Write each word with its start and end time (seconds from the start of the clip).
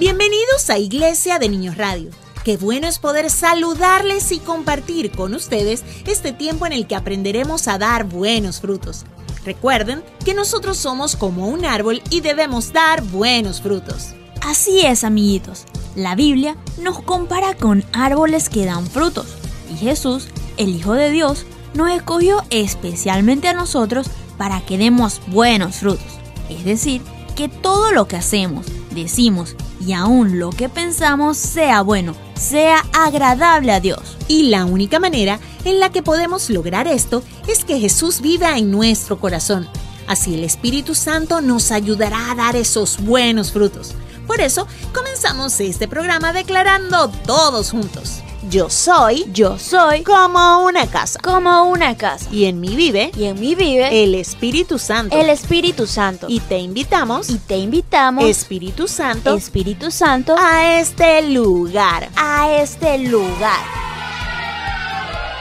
Bienvenidos 0.00 0.70
a 0.70 0.78
Iglesia 0.78 1.38
de 1.38 1.50
Niños 1.50 1.76
Radio. 1.76 2.08
Qué 2.42 2.56
bueno 2.56 2.88
es 2.88 2.98
poder 2.98 3.28
saludarles 3.28 4.32
y 4.32 4.38
compartir 4.38 5.10
con 5.10 5.34
ustedes 5.34 5.84
este 6.06 6.32
tiempo 6.32 6.64
en 6.64 6.72
el 6.72 6.86
que 6.86 6.96
aprenderemos 6.96 7.68
a 7.68 7.76
dar 7.76 8.04
buenos 8.04 8.62
frutos. 8.62 9.04
Recuerden 9.44 10.02
que 10.24 10.32
nosotros 10.32 10.78
somos 10.78 11.16
como 11.16 11.48
un 11.48 11.66
árbol 11.66 12.00
y 12.08 12.22
debemos 12.22 12.72
dar 12.72 13.02
buenos 13.02 13.60
frutos. 13.60 14.14
Así 14.40 14.86
es, 14.86 15.04
amiguitos. 15.04 15.66
La 15.94 16.14
Biblia 16.14 16.56
nos 16.78 17.02
compara 17.02 17.52
con 17.52 17.84
árboles 17.92 18.48
que 18.48 18.64
dan 18.64 18.86
frutos. 18.86 19.26
Y 19.70 19.76
Jesús, 19.76 20.28
el 20.56 20.70
Hijo 20.70 20.94
de 20.94 21.10
Dios, 21.10 21.44
nos 21.74 21.90
escogió 21.90 22.42
especialmente 22.48 23.48
a 23.48 23.52
nosotros 23.52 24.06
para 24.38 24.64
que 24.64 24.78
demos 24.78 25.20
buenos 25.26 25.76
frutos. 25.76 26.18
Es 26.48 26.64
decir, 26.64 27.02
que 27.36 27.50
todo 27.50 27.92
lo 27.92 28.08
que 28.08 28.16
hacemos, 28.16 28.64
decimos 28.90 29.56
y 29.84 29.92
aún 29.92 30.38
lo 30.38 30.50
que 30.50 30.68
pensamos 30.68 31.36
sea 31.36 31.82
bueno, 31.82 32.14
sea 32.34 32.84
agradable 32.92 33.72
a 33.72 33.80
Dios. 33.80 34.16
Y 34.28 34.44
la 34.44 34.64
única 34.64 34.98
manera 34.98 35.38
en 35.64 35.80
la 35.80 35.90
que 35.90 36.02
podemos 36.02 36.50
lograr 36.50 36.86
esto 36.86 37.22
es 37.48 37.64
que 37.64 37.78
Jesús 37.78 38.20
viva 38.20 38.58
en 38.58 38.70
nuestro 38.70 39.18
corazón. 39.18 39.68
Así 40.06 40.34
el 40.34 40.44
Espíritu 40.44 40.94
Santo 40.94 41.40
nos 41.40 41.70
ayudará 41.70 42.30
a 42.30 42.34
dar 42.34 42.56
esos 42.56 43.00
buenos 43.00 43.52
frutos. 43.52 43.94
Por 44.26 44.40
eso 44.40 44.66
comenzamos 44.92 45.58
este 45.60 45.88
programa 45.88 46.32
declarando 46.32 47.08
todos 47.26 47.70
juntos. 47.70 48.22
Yo 48.48 48.70
soy, 48.70 49.26
yo 49.34 49.58
soy 49.58 50.02
como 50.02 50.60
una 50.60 50.86
casa, 50.86 51.20
como 51.22 51.64
una 51.64 51.94
casa. 51.98 52.26
Y 52.32 52.46
en 52.46 52.58
mí 52.58 52.74
vive, 52.74 53.10
y 53.14 53.24
en 53.24 53.38
mí 53.38 53.54
vive 53.54 54.02
el 54.02 54.14
Espíritu 54.14 54.78
Santo. 54.78 55.14
El 55.14 55.28
Espíritu 55.28 55.86
Santo. 55.86 56.26
Y 56.26 56.40
te 56.40 56.58
invitamos, 56.58 57.28
y 57.28 57.36
te 57.36 57.58
invitamos, 57.58 58.24
Espíritu 58.24 58.88
Santo, 58.88 59.34
Espíritu 59.34 59.90
Santo, 59.90 60.36
a 60.38 60.80
este 60.80 61.20
lugar, 61.28 62.08
a 62.16 62.50
este 62.62 62.96
lugar. 62.98 63.60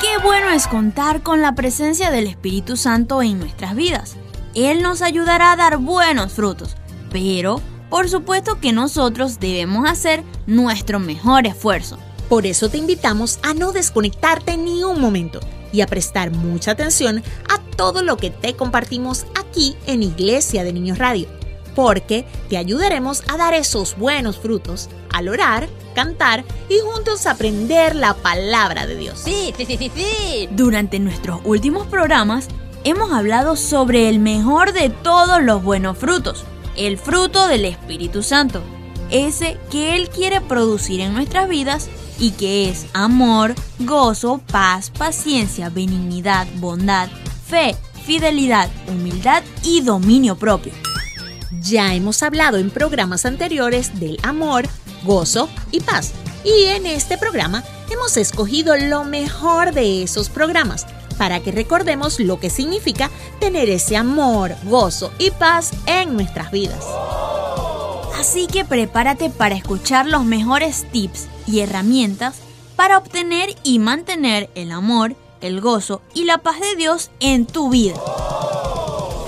Qué 0.02 0.18
bueno 0.22 0.50
es 0.50 0.68
contar 0.68 1.24
con 1.24 1.42
la 1.42 1.56
presencia 1.56 2.12
del 2.12 2.28
Espíritu 2.28 2.76
Santo 2.76 3.22
en 3.22 3.40
nuestras 3.40 3.76
vidas. 3.76 4.18
Él 4.56 4.82
nos 4.82 5.02
ayudará 5.02 5.54
a 5.54 5.56
dar 5.56 5.78
buenos 5.78 6.34
frutos, 6.34 6.76
pero 7.12 7.62
por 7.90 8.10
supuesto 8.10 8.60
que 8.60 8.74
nosotros 8.74 9.40
debemos 9.40 9.90
hacer 9.90 10.26
nuestro 10.48 11.00
mejor 11.00 11.48
esfuerzo. 11.48 11.98
Por 12.30 12.46
eso 12.46 12.70
te 12.70 12.78
invitamos 12.78 13.40
a 13.42 13.56
no 13.56 13.72
desconectarte 13.72 14.56
ni 14.56 14.84
un 14.84 15.02
momento 15.02 15.40
y 15.74 15.82
a 15.82 15.88
prestar 15.88 16.30
mucha 16.30 16.72
atención 16.72 17.24
a 17.50 17.60
todo 17.76 18.04
lo 18.04 18.18
que 18.18 18.30
te 18.30 18.56
compartimos 18.56 19.26
aquí 19.36 19.76
en 19.88 20.04
Iglesia 20.04 20.64
de 20.64 20.72
Niños 20.72 21.00
Radio, 21.00 21.28
porque 21.76 22.26
te 22.48 22.58
ayudaremos 22.58 23.24
a 23.28 23.38
dar 23.38 23.56
esos 23.56 23.98
buenos 23.98 24.38
frutos 24.38 24.90
al 25.12 25.28
orar, 25.28 25.68
cantar 25.96 26.46
y 26.70 26.78
juntos 26.80 27.26
aprender 27.26 27.96
la 27.96 28.14
palabra 28.14 28.86
de 28.86 28.96
Dios. 28.96 29.20
Sí, 29.26 29.52
sí, 29.58 29.66
sí, 29.66 29.78
sí, 29.78 29.92
sí. 29.96 30.50
Durante 30.52 31.00
nuestros 31.00 31.42
últimos 31.46 31.88
programas 31.88 32.48
hemos 32.84 33.12
hablado 33.12 33.56
sobre 33.56 34.08
el 34.08 34.20
mejor 34.20 34.72
de 34.74 34.90
todos 34.90 35.42
los 35.42 35.64
buenos 35.64 35.98
frutos, 35.98 36.44
el 36.78 37.00
fruto 37.00 37.48
del 37.48 37.66
Espíritu 37.66 38.22
Santo, 38.22 38.62
ese 39.10 39.58
que 39.72 39.96
Él 39.96 40.10
quiere 40.10 40.42
producir 40.42 41.02
en 41.02 41.16
nuestras 41.16 41.50
vidas 41.50 41.90
y 42.20 42.32
que 42.32 42.70
es 42.70 42.86
amor, 42.94 43.56
gozo, 43.80 44.42
paz, 44.52 44.92
paciencia, 44.92 45.70
benignidad, 45.70 46.48
bondad, 46.56 47.10
fe, 47.48 47.76
fidelidad, 48.06 48.70
humildad 48.88 49.44
y 49.64 49.82
dominio 49.82 50.38
propio. 50.38 50.74
Ya 51.62 51.94
hemos 51.94 52.22
hablado 52.24 52.58
en 52.58 52.70
programas 52.70 53.26
anteriores 53.26 54.00
del 54.00 54.20
amor, 54.24 54.68
gozo 55.04 55.50
y 55.72 55.80
paz. 55.80 56.14
Y 56.44 56.66
en 56.66 56.86
este 56.86 57.18
programa 57.18 57.64
hemos 57.90 58.18
escogido 58.18 58.76
lo 58.78 59.04
mejor 59.04 59.74
de 59.74 60.04
esos 60.04 60.30
programas 60.30 60.86
para 61.18 61.42
que 61.42 61.52
recordemos 61.52 62.20
lo 62.20 62.40
que 62.40 62.50
significa 62.50 63.10
tener 63.40 63.70
ese 63.70 63.98
amor, 63.98 64.56
gozo 64.64 65.12
y 65.20 65.32
paz 65.32 65.72
en 65.86 66.14
nuestras 66.14 66.50
vidas. 66.50 66.86
Así 68.20 68.48
que 68.48 68.66
prepárate 68.66 69.30
para 69.30 69.56
escuchar 69.56 70.06
los 70.06 70.26
mejores 70.26 70.86
tips 70.92 71.28
y 71.48 71.62
herramientas 71.62 72.36
para 72.76 72.98
obtener 72.98 73.56
y 73.64 73.80
mantener 73.80 74.50
el 74.56 74.74
amor, 74.74 75.16
el 75.40 75.62
gozo 75.62 76.02
y 76.14 76.26
la 76.26 76.40
paz 76.40 76.60
de 76.60 76.76
Dios 76.76 77.12
en 77.22 77.46
tu 77.46 77.70
vida. 77.70 77.96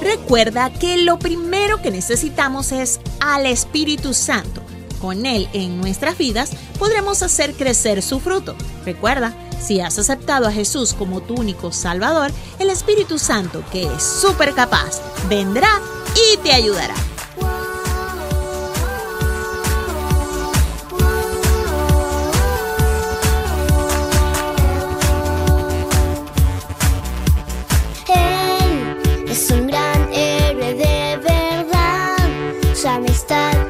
Recuerda 0.02 0.74
que 0.74 0.98
lo 0.98 1.20
primero 1.20 1.82
que 1.82 1.90
necesitamos 1.90 2.74
es 2.74 3.00
al 3.22 3.46
Espíritu 3.46 4.14
Santo. 4.14 4.62
Con 5.00 5.26
Él 5.26 5.48
en 5.54 5.80
nuestras 5.80 6.18
vidas 6.18 6.52
podremos 6.78 7.24
hacer 7.24 7.54
crecer 7.54 8.02
su 8.02 8.20
fruto. 8.20 8.58
Recuerda, 8.84 9.34
si 9.62 9.80
has 9.80 10.00
aceptado 10.00 10.50
a 10.50 10.52
Jesús 10.52 10.94
como 10.94 11.22
tu 11.22 11.36
único 11.36 11.72
Salvador, 11.72 12.30
el 12.60 12.70
Espíritu 12.70 13.20
Santo, 13.20 13.64
que 13.72 13.84
es 13.84 14.04
súper 14.04 14.54
capaz, 14.54 15.02
vendrá 15.30 15.80
y 16.34 16.38
te 16.40 16.52
ayudará. 16.52 16.96
Super 33.32 33.61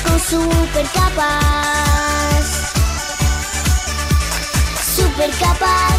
con 0.00 0.18
super 0.20 0.86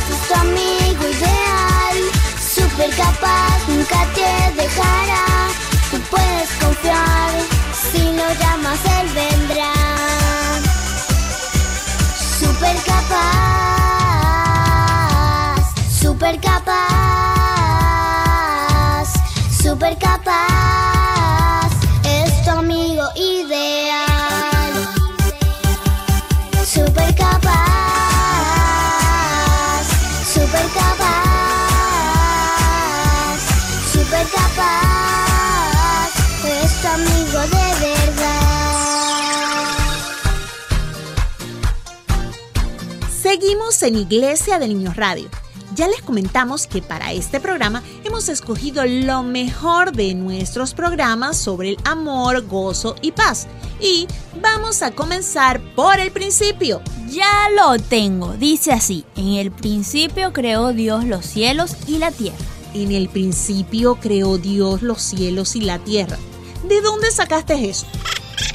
es 0.09 0.27
tu 0.27 0.33
amigo 0.35 1.07
ideal. 1.07 1.97
Super 2.55 2.89
capaz 2.95 3.67
nunca 3.67 4.05
te 4.13 4.42
En 43.81 43.95
Iglesia 43.95 44.59
de 44.59 44.67
Niños 44.67 44.95
Radio. 44.95 45.29
Ya 45.73 45.87
les 45.87 46.03
comentamos 46.03 46.67
que 46.67 46.83
para 46.83 47.11
este 47.11 47.39
programa 47.39 47.81
hemos 48.03 48.29
escogido 48.29 48.85
lo 48.85 49.23
mejor 49.23 49.93
de 49.93 50.13
nuestros 50.13 50.75
programas 50.75 51.37
sobre 51.37 51.69
el 51.69 51.77
amor, 51.83 52.45
gozo 52.45 52.95
y 53.01 53.11
paz. 53.13 53.47
Y 53.81 54.07
vamos 54.41 54.83
a 54.83 54.91
comenzar 54.91 55.59
por 55.75 55.99
el 55.99 56.11
principio. 56.11 56.81
Ya 57.09 57.49
lo 57.55 57.79
tengo, 57.79 58.33
dice 58.33 58.71
así, 58.73 59.05
en 59.15 59.33
el 59.33 59.51
principio 59.51 60.33
creó 60.33 60.71
Dios 60.71 61.05
los 61.05 61.25
cielos 61.25 61.75
y 61.87 61.97
la 61.97 62.11
tierra. 62.11 62.37
En 62.75 62.91
el 62.91 63.09
principio 63.09 63.95
creó 63.95 64.37
Dios 64.37 64.83
los 64.83 65.01
cielos 65.01 65.55
y 65.55 65.61
la 65.61 65.79
tierra. 65.79 66.17
¿De 66.67 66.79
dónde 66.81 67.09
sacaste 67.09 67.69
eso? 67.69 67.87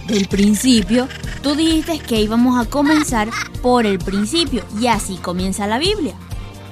Del 0.09 0.27
principio, 0.27 1.07
tú 1.43 1.55
dijiste 1.55 1.99
que 1.99 2.23
íbamos 2.23 2.59
a 2.59 2.69
comenzar 2.69 3.29
por 3.61 3.85
el 3.85 3.99
principio 3.99 4.65
y 4.81 4.87
así 4.87 5.17
comienza 5.17 5.67
la 5.67 5.79
Biblia. 5.79 6.15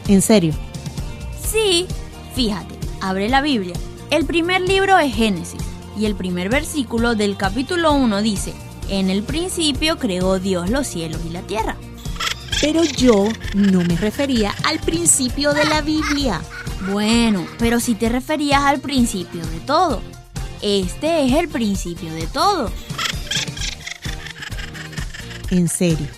¿En 0.08 0.22
serio? 0.22 0.54
Sí, 1.46 1.86
fíjate, 2.34 2.74
abre 3.02 3.28
la 3.28 3.42
Biblia. 3.42 3.74
El 4.10 4.24
primer 4.24 4.62
libro 4.62 4.98
es 4.98 5.14
Génesis 5.14 5.60
y 5.98 6.06
el 6.06 6.14
primer 6.14 6.48
versículo 6.48 7.14
del 7.14 7.36
capítulo 7.36 7.92
1 7.92 8.22
dice, 8.22 8.54
en 8.88 9.10
el 9.10 9.22
principio 9.22 9.98
creó 9.98 10.38
Dios 10.38 10.70
los 10.70 10.86
cielos 10.86 11.20
y 11.26 11.30
la 11.30 11.42
tierra. 11.42 11.76
Pero 12.62 12.84
yo 12.84 13.28
no 13.54 13.80
me 13.80 13.96
refería 13.96 14.54
al 14.64 14.78
principio 14.78 15.52
de 15.52 15.66
la 15.66 15.82
Biblia. 15.82 16.40
Bueno, 16.90 17.46
pero 17.58 17.80
si 17.80 17.94
te 17.94 18.08
referías 18.08 18.62
al 18.62 18.80
principio 18.80 19.44
de 19.44 19.60
todo. 19.60 20.00
Este 20.62 21.26
es 21.26 21.32
el 21.32 21.48
principio 21.48 22.14
de 22.14 22.26
todo. 22.28 22.70
¿En 25.50 25.68
serio? 25.68 26.08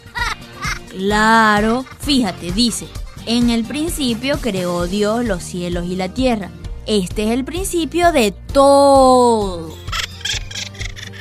Claro, 0.91 1.85
fíjate, 2.01 2.51
dice, 2.53 2.87
en 3.27 3.51
el 3.51 3.65
principio 3.65 4.39
creó 4.41 4.87
Dios 4.87 5.25
los 5.25 5.43
cielos 5.43 5.87
y 5.87 5.97
la 5.97 6.09
tierra. 6.09 6.51
Este 6.87 7.25
es 7.25 7.31
el 7.31 7.45
principio 7.45 8.11
de 8.13 8.33
todo. 8.53 9.77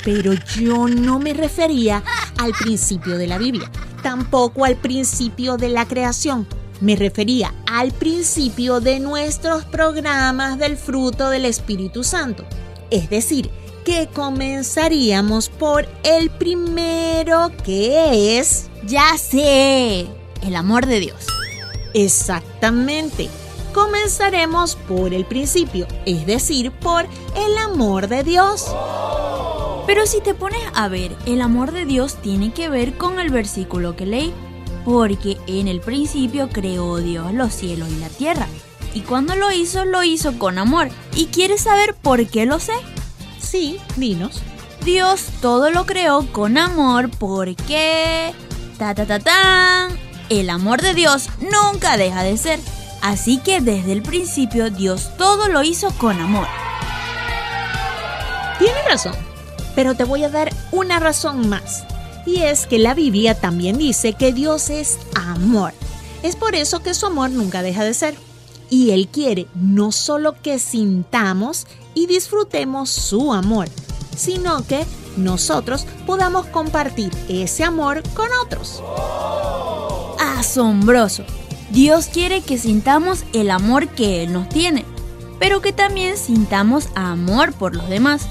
Pero 0.06 0.34
yo 0.56 0.88
no 0.88 1.20
me 1.20 1.34
refería 1.34 2.02
al 2.38 2.54
principio 2.54 3.18
de 3.18 3.28
la 3.28 3.38
Biblia, 3.38 3.70
tampoco 4.02 4.64
al 4.64 4.78
principio 4.78 5.58
de 5.58 5.68
la 5.68 5.86
creación. 5.86 6.48
Me 6.80 6.96
refería 6.96 7.54
al 7.66 7.92
principio 7.92 8.80
de 8.80 9.02
nuestros 9.02 9.66
programas 9.66 10.58
del 10.58 10.78
fruto 10.78 11.30
del 11.30 11.44
Espíritu 11.44 12.06
Santo. 12.06 12.46
Es 12.90 13.10
decir, 13.10 13.50
que 13.88 14.10
comenzaríamos 14.14 15.48
por 15.48 15.88
el 16.04 16.30
primero 16.30 17.54
que 17.64 18.38
es... 18.38 18.70
Ya 18.84 19.18
sé, 19.18 20.06
el 20.42 20.56
amor 20.58 20.86
de 20.88 21.00
Dios. 21.00 21.26
Exactamente. 21.94 23.30
Comenzaremos 23.74 24.76
por 24.76 25.14
el 25.14 25.26
principio, 25.26 25.88
es 26.06 26.26
decir, 26.26 26.72
por 26.72 27.06
el 27.06 27.58
amor 27.60 28.10
de 28.10 28.26
Dios. 28.26 28.66
Pero 29.86 30.06
si 30.06 30.20
te 30.20 30.34
pones 30.34 30.60
a 30.76 30.90
ver, 30.90 31.16
el 31.26 31.42
amor 31.42 31.72
de 31.72 31.86
Dios 31.86 32.16
tiene 32.16 32.52
que 32.52 32.68
ver 32.68 32.98
con 32.98 33.22
el 33.22 33.30
versículo 33.30 33.96
que 33.96 34.06
leí, 34.06 34.34
porque 34.84 35.38
en 35.48 35.70
el 35.70 35.80
principio 35.80 36.50
creó 36.50 36.98
Dios 36.98 37.34
los 37.34 37.54
cielos 37.54 37.88
y 37.90 38.00
la 38.02 38.10
tierra. 38.10 38.48
Y 38.94 39.02
cuando 39.02 39.36
lo 39.36 39.50
hizo, 39.54 39.86
lo 39.86 40.04
hizo 40.04 40.38
con 40.38 40.58
amor. 40.58 40.90
¿Y 41.16 41.28
quieres 41.28 41.62
saber 41.62 41.94
por 41.94 42.28
qué 42.28 42.46
lo 42.46 42.60
sé? 42.60 42.74
Sí, 43.58 43.80
dinos. 43.96 44.44
Dios 44.86 45.30
todo 45.42 45.72
lo 45.72 45.88
creó 45.88 46.32
con 46.32 46.60
amor 46.60 47.10
porque... 47.10 48.32
Ta 48.78 48.94
ta 48.94 49.08
ta 49.08 49.18
tan. 49.18 49.98
El 50.30 50.52
amor 50.52 50.84
de 50.84 50.94
Dios 50.94 51.28
nunca 51.40 51.98
deja 51.98 52.22
de 52.22 52.38
ser. 52.38 52.60
Así 53.02 53.40
que 53.40 53.60
desde 53.60 53.94
el 53.94 54.04
principio 54.04 54.70
Dios 54.70 55.10
todo 55.18 55.48
lo 55.48 55.64
hizo 55.64 55.90
con 55.98 56.20
amor. 56.20 56.46
Tienes 58.60 58.86
razón, 58.88 59.16
pero 59.74 59.96
te 59.96 60.04
voy 60.04 60.24
a 60.24 60.30
dar 60.30 60.54
una 60.72 61.00
razón 61.00 61.50
más. 61.50 61.84
Y 62.28 62.44
es 62.44 62.68
que 62.68 62.78
la 62.78 62.94
Biblia 62.94 63.34
también 63.34 63.80
dice 63.80 64.14
que 64.14 64.34
Dios 64.34 64.70
es 64.70 65.00
amor. 65.16 65.74
Es 66.22 66.36
por 66.36 66.54
eso 66.54 66.84
que 66.84 66.94
su 66.94 67.08
amor 67.08 67.32
nunca 67.32 67.64
deja 67.64 67.84
de 67.84 67.96
ser. 67.96 68.16
Y 68.70 68.92
Él 68.92 69.08
quiere 69.08 69.48
no 69.56 69.92
solo 69.92 70.36
que 70.44 70.60
sintamos 70.60 71.66
y 71.98 72.06
disfrutemos 72.06 72.92
su 72.92 73.34
amor, 73.34 73.68
sino 74.16 74.64
que 74.68 74.86
nosotros 75.18 75.88
podamos 76.06 76.46
compartir 76.46 77.12
ese 77.28 77.64
amor 77.64 78.04
con 78.14 78.28
otros. 78.46 78.84
Asombroso. 80.20 81.24
Dios 81.72 82.06
quiere 82.06 82.42
que 82.42 82.60
sintamos 82.60 83.24
el 83.34 83.50
amor 83.50 83.88
que 83.88 84.22
Él 84.22 84.32
nos 84.32 84.48
tiene, 84.48 84.86
pero 85.40 85.60
que 85.60 85.74
también 85.74 86.18
sintamos 86.18 86.90
amor 86.94 87.54
por 87.54 87.76
los 87.76 87.90
demás. 87.90 88.28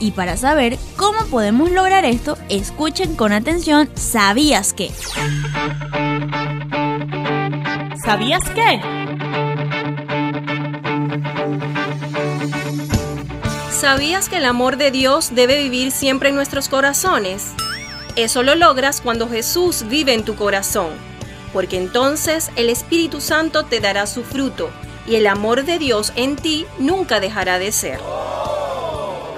Y 0.00 0.12
para 0.12 0.38
saber 0.38 0.78
cómo 0.96 1.26
podemos 1.26 1.70
lograr 1.70 2.06
esto, 2.06 2.38
escuchen 2.48 3.14
con 3.14 3.32
atención 3.32 3.90
¿Sabías 3.94 4.72
qué? 4.72 4.90
¿Sabías 8.04 8.42
qué? 8.54 9.01
¿Sabías 13.82 14.28
que 14.28 14.36
el 14.36 14.44
amor 14.44 14.76
de 14.76 14.92
Dios 14.92 15.34
debe 15.34 15.60
vivir 15.60 15.90
siempre 15.90 16.28
en 16.28 16.36
nuestros 16.36 16.68
corazones? 16.68 17.48
Eso 18.14 18.44
lo 18.44 18.54
logras 18.54 19.00
cuando 19.00 19.28
Jesús 19.28 19.86
vive 19.88 20.14
en 20.14 20.24
tu 20.24 20.36
corazón, 20.36 20.90
porque 21.52 21.78
entonces 21.78 22.52
el 22.54 22.70
Espíritu 22.70 23.20
Santo 23.20 23.64
te 23.64 23.80
dará 23.80 24.06
su 24.06 24.22
fruto 24.22 24.70
y 25.04 25.16
el 25.16 25.26
amor 25.26 25.64
de 25.64 25.80
Dios 25.80 26.12
en 26.14 26.36
ti 26.36 26.64
nunca 26.78 27.18
dejará 27.18 27.58
de 27.58 27.72
ser. 27.72 27.98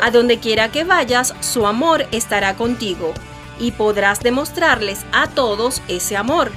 A 0.02 0.10
donde 0.12 0.38
quiera 0.38 0.68
que 0.68 0.84
vayas, 0.84 1.34
su 1.40 1.66
amor 1.66 2.06
estará 2.12 2.54
contigo 2.54 3.14
y 3.58 3.70
podrás 3.70 4.20
demostrarles 4.20 5.06
a 5.12 5.26
todos 5.26 5.80
ese 5.88 6.18
amor. 6.18 6.52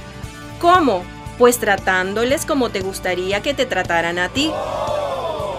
¿Cómo? 0.60 1.06
Pues 1.38 1.58
tratándoles 1.58 2.46
como 2.46 2.70
te 2.70 2.82
gustaría 2.82 3.42
que 3.42 3.54
te 3.54 3.66
trataran 3.66 4.20
a 4.20 4.28
ti. 4.28 4.52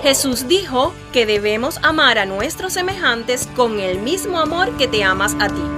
Jesús 0.03 0.47
dijo 0.47 0.95
que 1.13 1.27
debemos 1.27 1.79
amar 1.83 2.19
a 2.19 2.27
nuestros 2.27 2.73
semejantes 2.73 3.49
con 3.57 3.81
el 3.81 3.99
mismo 3.99 4.39
amor 4.39 4.77
que 4.77 4.87
te 4.87 5.03
amas 5.03 5.35
a 5.41 5.49
ti. 5.49 5.78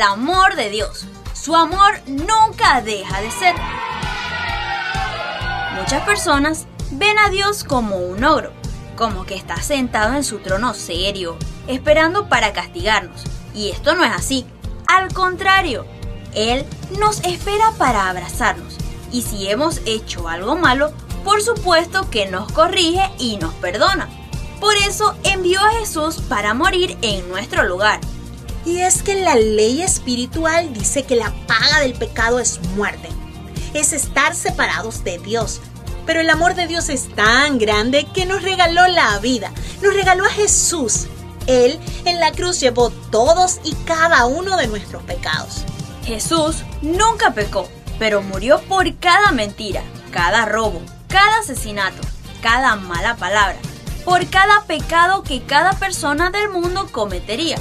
El 0.00 0.06
amor 0.06 0.56
de 0.56 0.70
Dios. 0.70 1.04
Su 1.34 1.54
amor 1.54 2.00
nunca 2.06 2.80
deja 2.80 3.20
de 3.20 3.30
ser. 3.30 3.54
Muchas 5.78 6.02
personas 6.06 6.66
ven 6.92 7.18
a 7.18 7.28
Dios 7.28 7.64
como 7.64 7.96
un 7.96 8.24
ogro, 8.24 8.50
como 8.96 9.26
que 9.26 9.34
está 9.34 9.60
sentado 9.60 10.14
en 10.14 10.24
su 10.24 10.38
trono 10.38 10.72
serio, 10.72 11.36
esperando 11.66 12.30
para 12.30 12.54
castigarnos. 12.54 13.24
Y 13.54 13.68
esto 13.68 13.94
no 13.94 14.02
es 14.02 14.12
así. 14.12 14.46
Al 14.86 15.12
contrario, 15.12 15.84
Él 16.34 16.64
nos 16.98 17.20
espera 17.20 17.70
para 17.76 18.08
abrazarnos. 18.08 18.78
Y 19.12 19.20
si 19.20 19.50
hemos 19.50 19.82
hecho 19.84 20.28
algo 20.30 20.56
malo, 20.56 20.94
por 21.24 21.42
supuesto 21.42 22.08
que 22.08 22.24
nos 22.24 22.50
corrige 22.52 23.10
y 23.18 23.36
nos 23.36 23.52
perdona. 23.56 24.08
Por 24.60 24.78
eso 24.78 25.14
envió 25.24 25.60
a 25.60 25.72
Jesús 25.72 26.22
para 26.26 26.54
morir 26.54 26.96
en 27.02 27.28
nuestro 27.28 27.64
lugar. 27.64 28.00
Y 28.64 28.80
es 28.80 29.02
que 29.02 29.14
la 29.14 29.36
ley 29.36 29.82
espiritual 29.82 30.72
dice 30.72 31.04
que 31.04 31.16
la 31.16 31.32
paga 31.46 31.80
del 31.80 31.94
pecado 31.94 32.38
es 32.38 32.60
muerte. 32.76 33.08
Es 33.74 33.92
estar 33.92 34.34
separados 34.34 35.04
de 35.04 35.18
Dios. 35.18 35.60
Pero 36.06 36.20
el 36.20 36.30
amor 36.30 36.54
de 36.54 36.66
Dios 36.66 36.88
es 36.88 37.14
tan 37.14 37.58
grande 37.58 38.06
que 38.12 38.26
nos 38.26 38.42
regaló 38.42 38.86
la 38.88 39.18
vida. 39.20 39.52
Nos 39.82 39.94
regaló 39.94 40.24
a 40.24 40.30
Jesús. 40.30 41.06
Él 41.46 41.78
en 42.04 42.20
la 42.20 42.32
cruz 42.32 42.60
llevó 42.60 42.90
todos 42.90 43.60
y 43.64 43.74
cada 43.84 44.26
uno 44.26 44.56
de 44.56 44.66
nuestros 44.66 45.02
pecados. 45.04 45.64
Jesús 46.04 46.56
nunca 46.82 47.32
pecó, 47.32 47.68
pero 47.98 48.22
murió 48.22 48.60
por 48.62 48.94
cada 48.98 49.32
mentira, 49.32 49.82
cada 50.10 50.46
robo, 50.46 50.80
cada 51.08 51.38
asesinato, 51.38 52.00
cada 52.42 52.76
mala 52.76 53.16
palabra, 53.16 53.58
por 54.04 54.28
cada 54.28 54.64
pecado 54.64 55.22
que 55.22 55.42
cada 55.42 55.72
persona 55.72 56.30
del 56.30 56.50
mundo 56.50 56.88
cometería. 56.90 57.56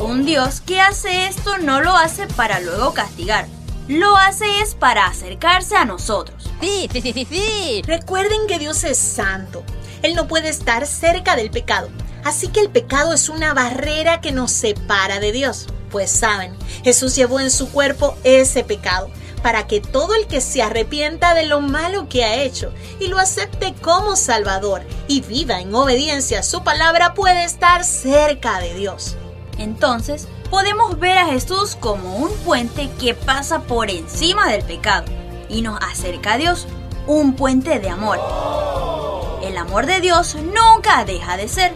Un 0.00 0.24
Dios 0.24 0.60
que 0.60 0.80
hace 0.80 1.26
esto 1.26 1.58
no 1.58 1.80
lo 1.80 1.96
hace 1.96 2.26
para 2.28 2.60
luego 2.60 2.94
castigar, 2.94 3.46
lo 3.88 4.16
hace 4.16 4.60
es 4.60 4.74
para 4.74 5.06
acercarse 5.06 5.76
a 5.76 5.84
nosotros. 5.84 6.50
Sí, 6.60 6.88
sí, 6.92 7.00
sí, 7.02 7.12
sí, 7.12 7.26
sí. 7.30 7.82
Recuerden 7.86 8.46
que 8.48 8.58
Dios 8.58 8.82
es 8.84 8.98
santo. 8.98 9.62
Él 10.02 10.14
no 10.14 10.26
puede 10.26 10.48
estar 10.48 10.86
cerca 10.86 11.36
del 11.36 11.50
pecado. 11.50 11.88
Así 12.24 12.48
que 12.48 12.60
el 12.60 12.70
pecado 12.70 13.12
es 13.12 13.28
una 13.28 13.52
barrera 13.52 14.20
que 14.20 14.32
nos 14.32 14.52
separa 14.52 15.20
de 15.20 15.32
Dios. 15.32 15.66
Pues 15.90 16.10
saben, 16.10 16.56
Jesús 16.82 17.14
llevó 17.14 17.40
en 17.40 17.50
su 17.50 17.70
cuerpo 17.70 18.16
ese 18.24 18.64
pecado 18.64 19.10
para 19.44 19.66
que 19.66 19.82
todo 19.82 20.14
el 20.14 20.26
que 20.26 20.40
se 20.40 20.62
arrepienta 20.62 21.34
de 21.34 21.44
lo 21.44 21.60
malo 21.60 22.08
que 22.08 22.24
ha 22.24 22.36
hecho 22.36 22.72
y 22.98 23.08
lo 23.08 23.18
acepte 23.18 23.74
como 23.74 24.16
Salvador 24.16 24.80
y 25.06 25.20
viva 25.20 25.60
en 25.60 25.74
obediencia 25.74 26.40
a 26.40 26.42
su 26.42 26.64
palabra 26.64 27.12
puede 27.12 27.44
estar 27.44 27.84
cerca 27.84 28.58
de 28.60 28.72
Dios. 28.72 29.16
Entonces, 29.58 30.28
podemos 30.48 30.98
ver 30.98 31.18
a 31.18 31.26
Jesús 31.26 31.76
como 31.78 32.16
un 32.16 32.32
puente 32.38 32.88
que 32.98 33.12
pasa 33.12 33.60
por 33.60 33.90
encima 33.90 34.50
del 34.50 34.64
pecado 34.64 35.04
y 35.50 35.60
nos 35.60 35.78
acerca 35.82 36.32
a 36.32 36.38
Dios, 36.38 36.66
un 37.06 37.36
puente 37.36 37.80
de 37.80 37.90
amor. 37.90 38.18
El 39.42 39.58
amor 39.58 39.84
de 39.84 40.00
Dios 40.00 40.36
nunca 40.36 41.04
deja 41.04 41.36
de 41.36 41.48
ser. 41.48 41.74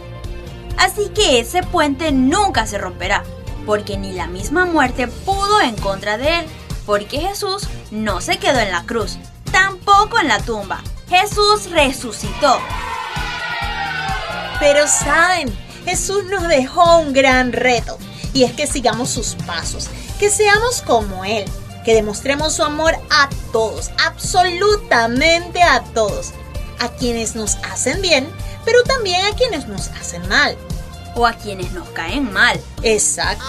Así 0.75 1.09
que 1.09 1.39
ese 1.39 1.61
puente 1.61 2.11
nunca 2.11 2.65
se 2.65 2.79
romperá, 2.79 3.23
porque 3.67 3.95
ni 3.95 4.11
la 4.13 4.25
misma 4.25 4.65
muerte 4.65 5.07
pudo 5.07 5.61
en 5.61 5.75
contra 5.75 6.17
de 6.17 6.39
él, 6.39 6.45
porque 6.85 7.19
Jesús 7.19 7.67
no 7.91 8.21
se 8.21 8.37
quedó 8.37 8.59
en 8.59 8.71
la 8.71 8.85
cruz, 8.85 9.17
tampoco 9.51 10.19
en 10.19 10.27
la 10.27 10.39
tumba. 10.39 10.81
Jesús 11.07 11.69
resucitó. 11.71 12.59
Pero 14.59 14.87
saben, 14.87 15.55
Jesús 15.85 16.25
nos 16.25 16.47
dejó 16.47 16.99
un 16.99 17.13
gran 17.13 17.51
reto 17.53 17.97
y 18.33 18.43
es 18.43 18.53
que 18.53 18.67
sigamos 18.67 19.09
sus 19.09 19.35
pasos, 19.45 19.87
que 20.19 20.29
seamos 20.29 20.81
como 20.81 21.25
Él, 21.25 21.45
que 21.83 21.93
demostremos 21.93 22.53
su 22.53 22.63
amor 22.63 22.93
a 23.09 23.29
todos, 23.51 23.89
absolutamente 24.05 25.63
a 25.63 25.83
todos, 25.93 26.31
a 26.79 26.89
quienes 26.89 27.35
nos 27.35 27.55
hacen 27.63 28.01
bien, 28.01 28.29
pero 28.65 28.83
también 28.83 29.25
a 29.25 29.35
quienes 29.35 29.67
nos 29.67 29.87
hacen 29.89 30.27
mal. 30.27 30.57
O 31.15 31.25
a 31.25 31.33
quienes 31.33 31.71
nos 31.71 31.89
caen 31.89 32.31
mal. 32.31 32.61
Exacto. 32.83 33.43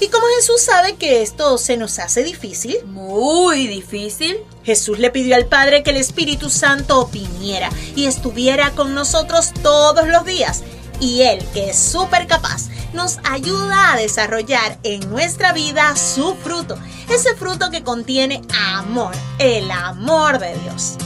Y 0.00 0.08
como 0.08 0.26
Jesús 0.36 0.62
sabe 0.62 0.96
que 0.96 1.20
esto 1.20 1.58
se 1.58 1.76
nos 1.76 1.98
hace 1.98 2.22
difícil, 2.22 2.78
Muy 2.86 3.66
difícil. 3.66 4.38
Jesús 4.64 4.98
le 4.98 5.10
pidió 5.10 5.36
al 5.36 5.46
Padre 5.46 5.82
que 5.82 5.90
el 5.90 5.98
Espíritu 5.98 6.48
Santo 6.48 7.06
viniera 7.12 7.70
y 7.94 8.06
estuviera 8.06 8.70
con 8.70 8.94
nosotros 8.94 9.52
todos 9.62 10.08
los 10.08 10.24
días. 10.24 10.62
Y 11.00 11.22
Él, 11.22 11.44
que 11.52 11.70
es 11.70 11.78
súper 11.78 12.26
capaz, 12.26 12.68
nos 12.92 13.18
ayuda 13.24 13.92
a 13.92 13.96
desarrollar 13.96 14.78
en 14.82 15.08
nuestra 15.10 15.52
vida 15.52 15.94
su 15.96 16.34
fruto, 16.34 16.78
ese 17.08 17.34
fruto 17.34 17.70
que 17.70 17.82
contiene 17.82 18.42
amor, 18.74 19.14
el 19.38 19.70
amor 19.70 20.38
de 20.38 20.58
Dios. 20.58 20.96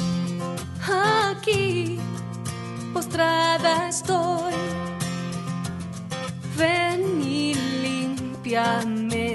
Aquí, 0.87 1.99
postrada 2.93 3.89
estoy. 3.89 4.55
Ven 6.57 7.23
y 7.23 7.55
límpiame. 8.45 9.34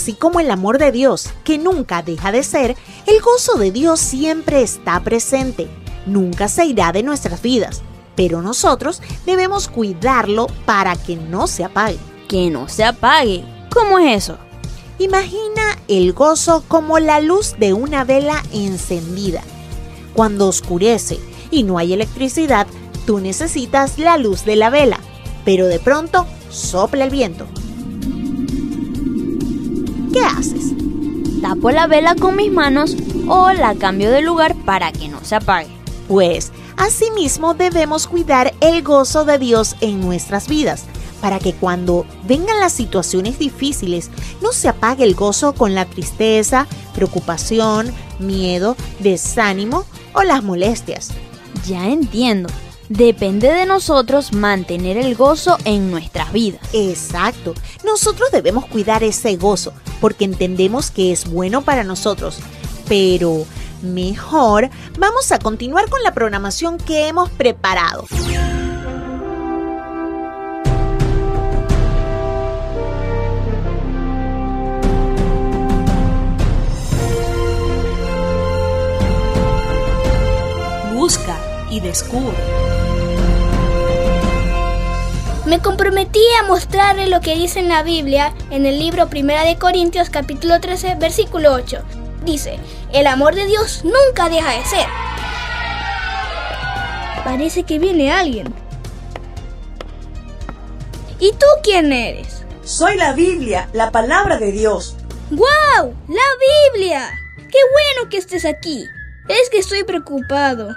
Así 0.00 0.14
como 0.14 0.40
el 0.40 0.50
amor 0.50 0.78
de 0.78 0.92
Dios, 0.92 1.28
que 1.44 1.58
nunca 1.58 2.00
deja 2.00 2.32
de 2.32 2.42
ser, 2.42 2.74
el 3.06 3.20
gozo 3.20 3.58
de 3.58 3.70
Dios 3.70 4.00
siempre 4.00 4.62
está 4.62 4.98
presente, 5.00 5.68
nunca 6.06 6.48
se 6.48 6.64
irá 6.64 6.90
de 6.90 7.02
nuestras 7.02 7.42
vidas, 7.42 7.82
pero 8.16 8.40
nosotros 8.40 9.02
debemos 9.26 9.68
cuidarlo 9.68 10.46
para 10.64 10.96
que 10.96 11.16
no 11.16 11.46
se 11.46 11.64
apague. 11.64 11.98
Que 12.28 12.48
no 12.48 12.66
se 12.66 12.82
apague. 12.82 13.44
¿Cómo 13.70 13.98
es 13.98 14.24
eso? 14.24 14.38
Imagina 14.98 15.78
el 15.86 16.14
gozo 16.14 16.64
como 16.66 16.98
la 16.98 17.20
luz 17.20 17.56
de 17.58 17.74
una 17.74 18.04
vela 18.04 18.42
encendida. 18.54 19.42
Cuando 20.14 20.48
oscurece 20.48 21.20
y 21.50 21.62
no 21.62 21.76
hay 21.76 21.92
electricidad, 21.92 22.66
tú 23.04 23.20
necesitas 23.20 23.98
la 23.98 24.16
luz 24.16 24.46
de 24.46 24.56
la 24.56 24.70
vela, 24.70 24.98
pero 25.44 25.66
de 25.66 25.78
pronto 25.78 26.26
sopla 26.48 27.04
el 27.04 27.10
viento. 27.10 27.46
¿Qué 30.12 30.24
haces? 30.24 30.72
Tapo 31.40 31.70
la 31.70 31.86
vela 31.86 32.14
con 32.16 32.36
mis 32.36 32.50
manos 32.50 32.96
o 33.28 33.52
la 33.52 33.74
cambio 33.76 34.10
de 34.10 34.22
lugar 34.22 34.56
para 34.64 34.90
que 34.92 35.08
no 35.08 35.24
se 35.24 35.36
apague. 35.36 35.70
Pues 36.08 36.50
asimismo 36.76 37.54
debemos 37.54 38.08
cuidar 38.08 38.52
el 38.60 38.82
gozo 38.82 39.24
de 39.24 39.38
Dios 39.38 39.76
en 39.80 40.00
nuestras 40.00 40.48
vidas, 40.48 40.84
para 41.20 41.38
que 41.38 41.54
cuando 41.54 42.06
vengan 42.24 42.58
las 42.58 42.72
situaciones 42.72 43.38
difíciles 43.38 44.10
no 44.42 44.52
se 44.52 44.68
apague 44.68 45.04
el 45.04 45.14
gozo 45.14 45.52
con 45.52 45.74
la 45.74 45.84
tristeza, 45.84 46.66
preocupación, 46.94 47.92
miedo, 48.18 48.76
desánimo 48.98 49.84
o 50.14 50.22
las 50.22 50.42
molestias. 50.42 51.10
Ya 51.66 51.88
entiendo. 51.88 52.48
Depende 52.90 53.52
de 53.52 53.66
nosotros 53.66 54.32
mantener 54.32 54.96
el 54.96 55.14
gozo 55.14 55.56
en 55.64 55.92
nuestras 55.92 56.32
vidas. 56.32 56.60
Exacto. 56.72 57.54
Nosotros 57.84 58.32
debemos 58.32 58.66
cuidar 58.66 59.04
ese 59.04 59.36
gozo 59.36 59.72
porque 60.00 60.24
entendemos 60.24 60.90
que 60.90 61.12
es 61.12 61.30
bueno 61.30 61.62
para 61.62 61.84
nosotros. 61.84 62.40
Pero 62.88 63.46
mejor 63.80 64.70
vamos 64.98 65.30
a 65.30 65.38
continuar 65.38 65.88
con 65.88 66.02
la 66.02 66.12
programación 66.12 66.78
que 66.78 67.06
hemos 67.06 67.30
preparado. 67.30 68.06
Busca 80.92 81.38
y 81.70 81.78
descubre. 81.78 82.79
Me 85.46 85.60
comprometí 85.60 86.20
a 86.38 86.46
mostrarle 86.46 87.06
lo 87.08 87.20
que 87.22 87.34
dice 87.34 87.60
en 87.60 87.70
la 87.70 87.82
Biblia 87.82 88.34
en 88.50 88.66
el 88.66 88.78
libro 88.78 89.08
Primera 89.08 89.42
de 89.42 89.56
Corintios 89.56 90.10
capítulo 90.10 90.60
13 90.60 90.96
versículo 90.96 91.52
8. 91.54 91.82
Dice, 92.24 92.58
el 92.92 93.06
amor 93.06 93.34
de 93.34 93.46
Dios 93.46 93.82
nunca 93.82 94.28
deja 94.28 94.50
de 94.50 94.64
ser. 94.66 94.86
Parece 97.24 97.62
que 97.62 97.78
viene 97.78 98.12
alguien. 98.12 98.54
¿Y 101.18 101.32
tú 101.32 101.46
quién 101.62 101.90
eres? 101.92 102.42
Soy 102.62 102.96
la 102.96 103.14
Biblia, 103.14 103.68
la 103.72 103.90
palabra 103.90 104.36
de 104.38 104.52
Dios. 104.52 104.96
¡Wow! 105.30 105.94
¡La 106.08 106.74
Biblia! 106.74 107.10
¡Qué 107.36 107.58
bueno 107.72 108.10
que 108.10 108.18
estés 108.18 108.44
aquí! 108.44 108.86
Es 109.28 109.48
que 109.48 109.58
estoy 109.58 109.84
preocupado. 109.84 110.68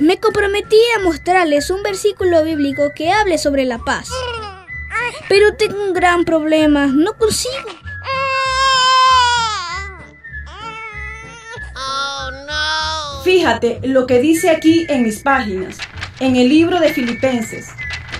Me 0.00 0.18
comprometí 0.18 0.80
a 0.96 1.00
mostrarles 1.00 1.70
un 1.70 1.82
versículo 1.82 2.42
bíblico 2.44 2.92
que 2.94 3.12
hable 3.12 3.38
sobre 3.38 3.64
la 3.64 3.78
paz. 3.78 4.08
Pero 5.28 5.54
tengo 5.56 5.82
un 5.82 5.92
gran 5.92 6.24
problema. 6.24 6.86
No 6.86 7.16
consigo. 7.16 7.54
Fíjate 13.24 13.80
lo 13.82 14.06
que 14.06 14.20
dice 14.20 14.50
aquí 14.50 14.84
en 14.88 15.02
mis 15.02 15.20
páginas, 15.20 15.78
en 16.20 16.36
el 16.36 16.48
libro 16.50 16.78
de 16.78 16.92
Filipenses, 16.92 17.68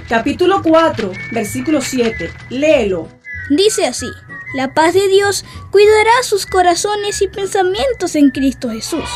capítulo 0.08 0.62
4, 0.62 1.12
versículo 1.30 1.82
7. 1.82 2.32
Léelo. 2.48 3.08
Dice 3.50 3.86
así, 3.86 4.10
la 4.54 4.72
paz 4.72 4.94
de 4.94 5.06
Dios 5.08 5.44
cuidará 5.70 6.22
sus 6.22 6.46
corazones 6.46 7.20
y 7.20 7.28
pensamientos 7.28 8.14
en 8.14 8.30
Cristo 8.30 8.70
Jesús. 8.70 9.10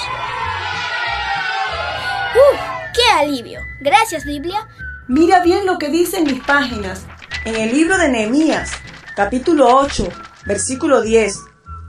¡Uf! 2.35 2.61
¡Qué 2.95 3.03
alivio! 3.19 3.61
Gracias, 3.81 4.25
Biblia. 4.25 4.67
Mira 5.07 5.43
bien 5.43 5.65
lo 5.67 5.79
que 5.79 5.89
dice 5.89 6.19
en 6.19 6.25
mis 6.25 6.43
páginas, 6.45 7.03
En 7.45 7.55
el 7.55 7.73
libro 7.73 7.97
de 7.97 8.09
Nehemías, 8.09 8.73
capítulo 9.17 9.75
8, 9.79 10.09
versículo 10.45 11.01
10, 11.01 11.39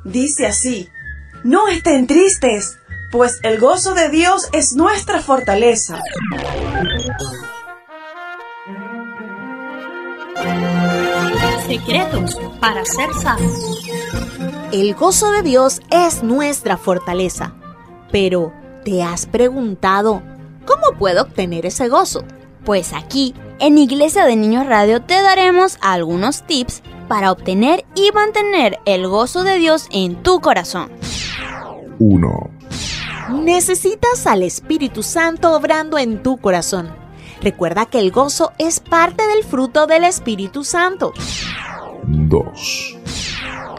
dice 0.06 0.46
así, 0.46 0.90
No 1.44 1.68
estén 1.68 2.08
tristes, 2.08 2.78
pues 3.12 3.40
el 3.44 3.60
gozo 3.60 3.94
de 3.94 4.10
Dios 4.10 4.48
es 4.54 4.74
nuestra 4.74 5.22
fortaleza. 5.22 6.00
Secretos 11.68 12.40
para 12.62 12.86
ser 12.86 13.14
sabios. 13.22 13.80
El 14.72 14.94
gozo 14.96 15.32
de 15.32 15.42
Dios 15.42 15.82
es 15.90 16.24
nuestra 16.24 16.78
fortaleza. 16.78 17.54
Pero, 18.12 18.54
¿te 18.84 19.04
has 19.04 19.26
preguntado 19.26 20.22
cómo 20.66 20.98
puedo 20.98 21.24
obtener 21.24 21.66
ese 21.66 21.88
gozo? 21.88 22.24
Pues 22.66 22.94
aquí, 22.94 23.34
en 23.60 23.78
Iglesia 23.78 24.26
de 24.26 24.36
Niños 24.36 24.66
Radio, 24.66 25.02
te 25.02 25.22
daremos 25.22 25.78
algunos 25.82 26.44
tips 26.44 26.82
para 27.08 27.32
obtener 27.32 27.86
y 27.96 28.12
mantener 28.12 28.80
el 28.86 29.08
gozo 29.08 29.44
de 29.44 29.58
Dios 29.58 29.88
en 29.92 30.22
tu 30.22 30.42
corazón. 30.42 30.92
1. 32.00 32.50
Necesitas 33.44 34.26
al 34.28 34.44
Espíritu 34.44 35.04
Santo 35.04 35.54
obrando 35.54 35.98
en 35.98 36.22
tu 36.24 36.38
corazón. 36.38 36.90
Recuerda 37.42 37.86
que 37.86 38.00
el 38.00 38.12
gozo 38.12 38.52
es 38.58 38.80
parte 38.80 39.26
del 39.28 39.44
fruto 39.44 39.88
del 39.88 40.04
Espíritu 40.04 40.64
Santo. 40.64 41.14
2. 42.04 42.98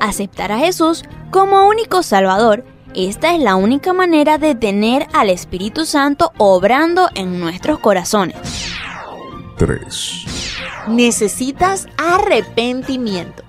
Aceptar 0.00 0.52
a 0.52 0.58
Jesús 0.58 1.04
como 1.30 1.68
único 1.68 2.02
Salvador. 2.02 2.64
Esta 2.94 3.34
es 3.34 3.40
la 3.40 3.54
única 3.54 3.92
manera 3.92 4.36
de 4.38 4.56
tener 4.56 5.06
al 5.12 5.30
Espíritu 5.30 5.86
Santo 5.86 6.32
obrando 6.38 7.08
en 7.14 7.38
nuestros 7.38 7.78
corazones. 7.78 8.36
3. 9.58 10.24
Necesitas 10.88 11.86
arrepentimiento. 11.96 13.44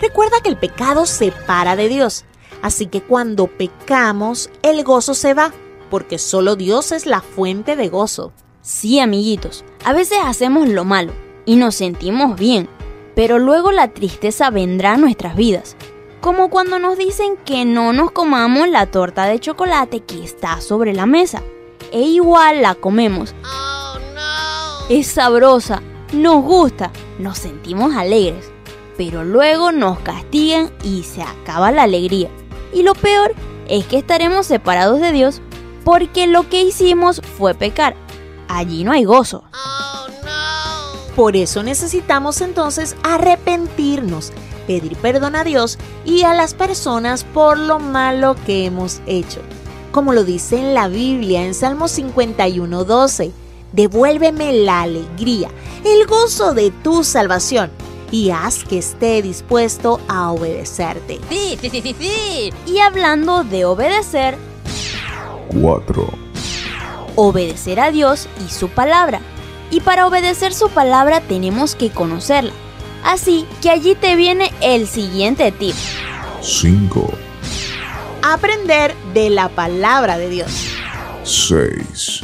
Recuerda 0.00 0.40
que 0.42 0.48
el 0.48 0.56
pecado 0.56 1.04
separa 1.04 1.76
de 1.76 1.88
Dios. 1.88 2.24
Así 2.62 2.86
que 2.86 3.02
cuando 3.02 3.48
pecamos, 3.48 4.48
el 4.62 4.82
gozo 4.82 5.12
se 5.12 5.34
va, 5.34 5.52
porque 5.90 6.18
solo 6.18 6.56
Dios 6.56 6.90
es 6.90 7.04
la 7.04 7.20
fuente 7.20 7.76
de 7.76 7.88
gozo. 7.88 8.32
Sí, 8.62 8.98
amiguitos, 8.98 9.64
a 9.84 9.92
veces 9.92 10.18
hacemos 10.24 10.68
lo 10.68 10.84
malo 10.84 11.12
y 11.44 11.56
nos 11.56 11.74
sentimos 11.74 12.36
bien, 12.36 12.68
pero 13.14 13.38
luego 13.38 13.72
la 13.72 13.92
tristeza 13.92 14.50
vendrá 14.50 14.94
a 14.94 14.96
nuestras 14.96 15.36
vidas, 15.36 15.76
como 16.26 16.50
cuando 16.50 16.80
nos 16.80 16.98
dicen 16.98 17.36
que 17.44 17.64
no 17.64 17.92
nos 17.92 18.10
comamos 18.10 18.68
la 18.68 18.86
torta 18.86 19.26
de 19.26 19.38
chocolate 19.38 20.00
que 20.00 20.24
está 20.24 20.60
sobre 20.60 20.92
la 20.92 21.06
mesa, 21.06 21.40
e 21.92 22.00
igual 22.00 22.62
la 22.62 22.74
comemos. 22.74 23.32
Es 24.88 25.06
sabrosa, 25.06 25.82
nos 26.12 26.42
gusta, 26.42 26.90
nos 27.20 27.38
sentimos 27.38 27.94
alegres, 27.94 28.50
pero 28.96 29.22
luego 29.22 29.70
nos 29.70 30.00
castigan 30.00 30.72
y 30.82 31.04
se 31.04 31.22
acaba 31.22 31.70
la 31.70 31.84
alegría. 31.84 32.28
Y 32.74 32.82
lo 32.82 32.96
peor 32.96 33.32
es 33.68 33.86
que 33.86 33.96
estaremos 33.96 34.46
separados 34.46 34.98
de 34.98 35.12
Dios 35.12 35.40
porque 35.84 36.26
lo 36.26 36.48
que 36.48 36.60
hicimos 36.60 37.22
fue 37.38 37.54
pecar. 37.54 37.94
Allí 38.48 38.82
no 38.82 38.90
hay 38.90 39.04
gozo. 39.04 39.44
Por 41.14 41.36
eso 41.36 41.62
necesitamos 41.62 42.40
entonces 42.40 42.96
arrepentirnos, 43.04 44.32
pedir 44.66 44.96
perdón 44.96 45.36
a 45.36 45.44
Dios 45.44 45.78
y 46.04 46.22
a 46.22 46.34
las 46.34 46.54
personas 46.54 47.24
por 47.24 47.58
lo 47.58 47.78
malo 47.78 48.36
que 48.46 48.66
hemos 48.66 49.00
hecho. 49.06 49.40
Como 49.92 50.12
lo 50.12 50.24
dice 50.24 50.58
en 50.58 50.74
la 50.74 50.88
Biblia 50.88 51.44
en 51.44 51.54
Salmo 51.54 51.86
51:12, 51.88 53.32
devuélveme 53.72 54.52
la 54.52 54.82
alegría, 54.82 55.50
el 55.84 56.06
gozo 56.06 56.54
de 56.54 56.70
tu 56.70 57.04
salvación 57.04 57.70
y 58.10 58.30
haz 58.30 58.64
que 58.64 58.78
esté 58.78 59.22
dispuesto 59.22 60.00
a 60.08 60.30
obedecerte. 60.30 61.20
Sí, 61.28 61.58
sí, 61.60 61.70
sí, 61.70 61.80
sí, 61.82 61.96
sí. 61.98 62.52
Y 62.66 62.78
hablando 62.78 63.44
de 63.44 63.64
obedecer, 63.64 64.36
4. 65.60 66.08
obedecer 67.16 67.80
a 67.80 67.90
Dios 67.90 68.28
y 68.46 68.52
su 68.52 68.68
palabra. 68.68 69.20
Y 69.70 69.80
para 69.80 70.06
obedecer 70.06 70.54
su 70.54 70.68
palabra 70.68 71.20
tenemos 71.20 71.74
que 71.74 71.90
conocerla. 71.90 72.52
Así 73.06 73.46
que 73.62 73.70
allí 73.70 73.94
te 73.94 74.16
viene 74.16 74.52
el 74.60 74.88
siguiente 74.88 75.52
tip. 75.52 75.76
5. 76.42 77.08
Aprender 78.20 78.96
de 79.14 79.30
la 79.30 79.48
palabra 79.48 80.18
de 80.18 80.28
Dios. 80.28 80.50
6. 81.22 82.22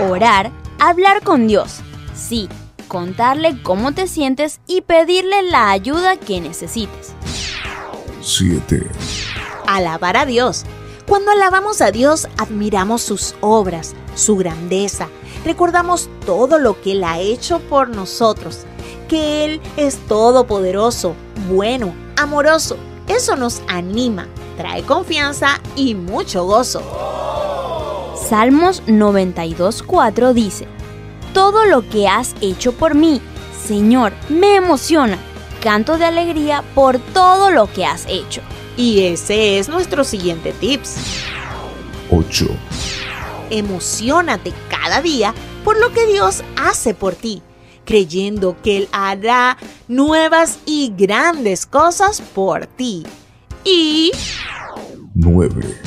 Orar, 0.00 0.50
hablar 0.80 1.22
con 1.22 1.46
Dios. 1.46 1.76
Sí, 2.16 2.48
contarle 2.88 3.62
cómo 3.62 3.92
te 3.92 4.08
sientes 4.08 4.60
y 4.66 4.80
pedirle 4.80 5.44
la 5.44 5.70
ayuda 5.70 6.16
que 6.16 6.40
necesites. 6.40 7.12
7, 8.20 8.88
Alabar 9.68 10.16
a 10.16 10.26
Dios. 10.26 10.64
Cuando 11.06 11.30
alabamos 11.30 11.80
a 11.80 11.92
Dios, 11.92 12.26
admiramos 12.38 13.02
sus 13.02 13.36
obras, 13.40 13.94
su 14.16 14.36
grandeza, 14.36 15.08
recordamos 15.44 16.10
todo 16.26 16.58
lo 16.58 16.80
que 16.80 16.92
Él 16.92 17.04
ha 17.04 17.20
hecho 17.20 17.60
por 17.60 17.88
nosotros, 17.88 18.66
que 19.08 19.44
Él 19.44 19.60
es 19.76 19.96
todopoderoso, 20.06 21.14
bueno, 21.48 21.94
amoroso. 22.16 22.76
Eso 23.08 23.36
nos 23.36 23.62
anima, 23.68 24.28
trae 24.56 24.82
confianza 24.82 25.60
y 25.76 25.94
mucho 25.94 26.44
gozo. 26.44 26.82
Salmos 28.28 28.82
92.4 28.86 30.32
dice, 30.32 30.66
Todo 31.32 31.66
lo 31.66 31.88
que 31.88 32.08
has 32.08 32.34
hecho 32.40 32.72
por 32.72 32.94
mí, 32.94 33.20
Señor, 33.66 34.12
me 34.28 34.56
emociona. 34.56 35.18
Canto 35.62 35.98
de 35.98 36.04
alegría 36.04 36.62
por 36.74 36.98
todo 36.98 37.50
lo 37.50 37.72
que 37.72 37.86
has 37.86 38.04
hecho. 38.08 38.42
Y 38.76 39.06
ese 39.06 39.58
es 39.58 39.68
nuestro 39.68 40.04
siguiente 40.04 40.52
tips. 40.52 40.96
8, 42.10 42.46
Emocionate 43.50 44.52
cada 44.68 45.00
día 45.00 45.34
por 45.64 45.78
lo 45.78 45.92
que 45.92 46.06
Dios 46.06 46.42
hace 46.56 46.94
por 46.94 47.14
ti, 47.14 47.42
creyendo 47.84 48.56
que 48.62 48.78
Él 48.78 48.88
hará 48.92 49.56
nuevas 49.88 50.58
y 50.66 50.92
grandes 50.96 51.66
cosas 51.66 52.20
por 52.20 52.66
ti. 52.66 53.04
Y 53.64 54.12
9, 55.14 55.80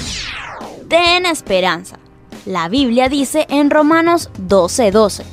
Ten 0.87 1.25
esperanza. 1.25 1.99
La 2.45 2.69
Biblia 2.69 3.09
dice 3.09 3.45
en 3.49 3.69
Romanos 3.69 4.29
12:12, 4.47 5.23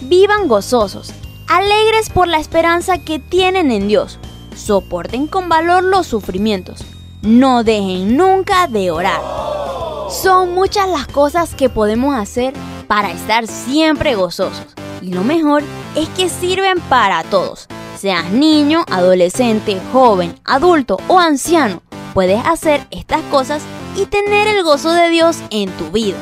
Vivan 0.00 0.48
gozosos, 0.48 1.12
alegres 1.46 2.08
por 2.10 2.26
la 2.26 2.38
esperanza 2.38 2.98
que 2.98 3.18
tienen 3.18 3.70
en 3.70 3.86
Dios. 3.86 4.18
Soporten 4.56 5.26
con 5.26 5.48
valor 5.48 5.82
los 5.82 6.06
sufrimientos. 6.06 6.84
No 7.22 7.64
dejen 7.64 8.16
nunca 8.16 8.66
de 8.66 8.90
orar. 8.90 9.20
Son 10.10 10.54
muchas 10.54 10.88
las 10.88 11.06
cosas 11.06 11.54
que 11.54 11.68
podemos 11.68 12.14
hacer 12.14 12.54
para 12.86 13.10
estar 13.10 13.46
siempre 13.46 14.14
gozosos. 14.14 14.66
Y 15.00 15.12
lo 15.12 15.24
mejor 15.24 15.62
es 15.94 16.08
que 16.10 16.28
sirven 16.28 16.80
para 16.88 17.22
todos. 17.24 17.66
Seas 17.96 18.30
niño, 18.30 18.84
adolescente, 18.90 19.80
joven, 19.92 20.34
adulto 20.44 20.98
o 21.08 21.18
anciano, 21.18 21.82
puedes 22.12 22.44
hacer 22.46 22.86
estas 22.90 23.22
cosas 23.30 23.62
y 23.96 24.06
tener 24.06 24.48
el 24.48 24.62
gozo 24.62 24.92
de 24.92 25.10
Dios 25.10 25.42
en 25.50 25.70
tu 25.72 25.90
vida. 25.90 26.18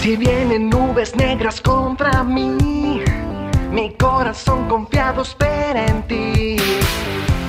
Si 0.00 0.16
vienen 0.16 0.70
nubes 0.70 1.14
negras 1.16 1.60
contra 1.60 2.22
mí, 2.22 3.02
mi 3.70 3.94
corazón 3.94 4.68
confiado 4.68 5.22
espera 5.22 5.86
en 5.86 6.06
ti. 6.06 6.56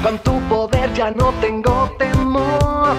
Con 0.03 0.17
tu 0.19 0.39
poder 0.49 0.93
ya 0.93 1.11
no 1.11 1.33
tengo 1.41 1.93
temor 1.99 2.95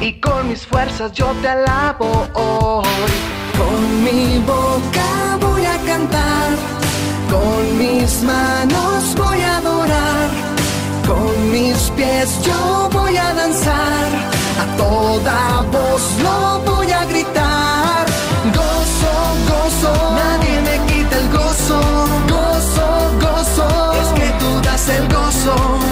y 0.00 0.14
con 0.20 0.48
mis 0.48 0.66
fuerzas 0.66 1.12
yo 1.12 1.26
te 1.40 1.48
alabo 1.48 2.26
hoy. 2.34 3.43
Con 3.58 4.04
mi 4.04 4.38
boca 4.38 5.38
voy 5.40 5.64
a 5.64 5.76
cantar, 5.86 6.48
con 7.30 7.78
mis 7.78 8.22
manos 8.22 9.14
voy 9.16 9.40
a 9.40 9.58
adorar, 9.58 10.28
con 11.06 11.50
mis 11.52 11.90
pies 11.96 12.28
yo 12.44 12.88
voy 12.92 13.16
a 13.16 13.32
danzar, 13.34 14.06
a 14.62 14.76
toda 14.76 15.62
voz 15.72 16.02
lo 16.22 16.72
voy 16.72 16.90
a 16.90 17.04
gritar. 17.06 18.06
Gozo, 18.58 19.14
gozo, 19.50 19.92
nadie 20.20 20.60
me 20.68 20.76
quita 20.86 21.16
el 21.18 21.28
gozo. 21.30 21.80
Gozo, 22.34 22.86
gozo, 23.24 23.92
es 24.02 24.08
que 24.20 24.28
tú 24.40 24.60
das 24.62 24.88
el 24.88 25.08
gozo. 25.08 25.83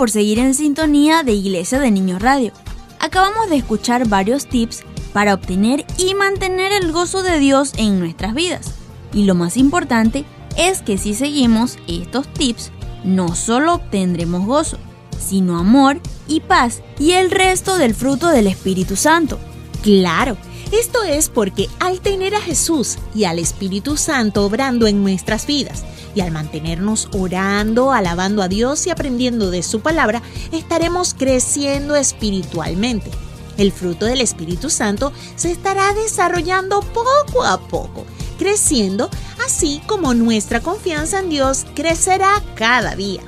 Por 0.00 0.10
seguir 0.10 0.38
en 0.38 0.54
sintonía 0.54 1.22
de 1.24 1.34
Iglesia 1.34 1.78
de 1.78 1.90
Niños 1.90 2.22
Radio. 2.22 2.52
Acabamos 3.00 3.50
de 3.50 3.56
escuchar 3.56 4.08
varios 4.08 4.46
tips 4.46 4.82
para 5.12 5.34
obtener 5.34 5.84
y 5.98 6.14
mantener 6.14 6.72
el 6.72 6.90
gozo 6.90 7.22
de 7.22 7.38
Dios 7.38 7.74
en 7.76 8.00
nuestras 8.00 8.32
vidas. 8.32 8.72
Y 9.12 9.24
lo 9.24 9.34
más 9.34 9.58
importante 9.58 10.24
es 10.56 10.80
que 10.80 10.96
si 10.96 11.12
seguimos 11.12 11.76
estos 11.86 12.32
tips, 12.32 12.72
no 13.04 13.36
solo 13.36 13.74
obtendremos 13.74 14.46
gozo, 14.46 14.78
sino 15.18 15.58
amor 15.58 16.00
y 16.26 16.40
paz 16.40 16.80
y 16.98 17.12
el 17.12 17.30
resto 17.30 17.76
del 17.76 17.94
fruto 17.94 18.28
del 18.28 18.46
Espíritu 18.46 18.96
Santo. 18.96 19.38
Claro, 19.82 20.38
esto 20.72 21.02
es 21.02 21.28
porque 21.28 21.68
al 21.78 22.00
tener 22.00 22.34
a 22.34 22.40
Jesús 22.40 22.96
y 23.14 23.24
al 23.24 23.38
Espíritu 23.38 23.98
Santo 23.98 24.46
obrando 24.46 24.86
en 24.86 25.02
nuestras 25.02 25.44
vidas, 25.44 25.84
y 26.14 26.20
al 26.20 26.30
mantenernos 26.30 27.08
orando, 27.12 27.92
alabando 27.92 28.42
a 28.42 28.48
Dios 28.48 28.86
y 28.86 28.90
aprendiendo 28.90 29.50
de 29.50 29.62
su 29.62 29.80
palabra, 29.80 30.22
estaremos 30.52 31.14
creciendo 31.14 31.96
espiritualmente. 31.96 33.10
El 33.56 33.72
fruto 33.72 34.06
del 34.06 34.20
Espíritu 34.20 34.70
Santo 34.70 35.12
se 35.36 35.50
estará 35.50 35.92
desarrollando 35.92 36.80
poco 36.80 37.44
a 37.44 37.60
poco, 37.60 38.06
creciendo, 38.38 39.10
así 39.44 39.82
como 39.86 40.14
nuestra 40.14 40.60
confianza 40.60 41.18
en 41.20 41.28
Dios 41.28 41.66
crecerá 41.74 42.42
cada 42.54 42.96
día. 42.96 43.20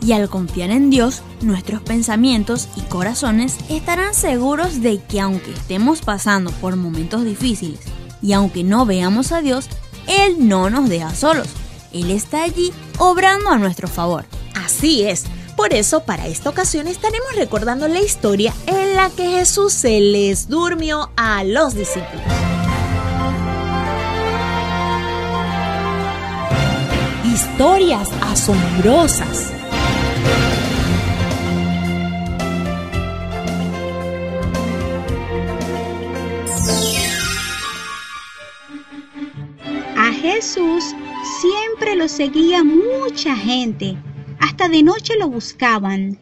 Y 0.00 0.12
al 0.12 0.28
confiar 0.28 0.70
en 0.70 0.90
Dios, 0.90 1.22
nuestros 1.40 1.82
pensamientos 1.82 2.68
y 2.76 2.82
corazones 2.82 3.56
estarán 3.68 4.14
seguros 4.14 4.80
de 4.80 5.02
que 5.02 5.20
aunque 5.20 5.52
estemos 5.52 6.02
pasando 6.02 6.50
por 6.52 6.76
momentos 6.76 7.24
difíciles 7.24 7.80
y 8.22 8.32
aunque 8.32 8.62
no 8.62 8.86
veamos 8.86 9.32
a 9.32 9.40
Dios, 9.40 9.68
Él 10.06 10.48
no 10.48 10.70
nos 10.70 10.88
deja 10.88 11.14
solos. 11.14 11.48
Él 11.98 12.10
está 12.12 12.44
allí 12.44 12.72
obrando 12.98 13.50
a 13.50 13.58
nuestro 13.58 13.88
favor. 13.88 14.24
Así 14.54 15.02
es. 15.04 15.24
Por 15.56 15.74
eso, 15.74 16.04
para 16.04 16.28
esta 16.28 16.50
ocasión 16.50 16.86
estaremos 16.86 17.34
recordando 17.34 17.88
la 17.88 18.00
historia 18.00 18.54
en 18.66 18.94
la 18.94 19.10
que 19.10 19.28
Jesús 19.28 19.72
se 19.72 20.00
les 20.00 20.48
durmió 20.48 21.10
a 21.16 21.42
los 21.42 21.74
discípulos. 21.74 22.22
Historias 27.24 28.08
asombrosas. 28.22 29.52
A 39.96 40.12
Jesús 40.12 40.84
siempre 41.78 41.94
lo 41.94 42.08
seguía 42.08 42.64
mucha 42.64 43.36
gente, 43.36 43.96
hasta 44.40 44.68
de 44.68 44.82
noche 44.82 45.14
lo 45.16 45.28
buscaban. 45.28 46.18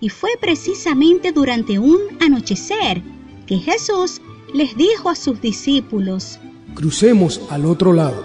Y 0.00 0.10
fue 0.10 0.30
precisamente 0.38 1.32
durante 1.32 1.78
un 1.78 1.98
anochecer 2.20 3.02
que 3.46 3.56
Jesús 3.56 4.20
les 4.52 4.76
dijo 4.76 5.08
a 5.08 5.14
sus 5.14 5.40
discípulos, 5.40 6.38
Crucemos 6.74 7.40
al 7.48 7.64
otro 7.64 7.94
lado. 7.94 8.22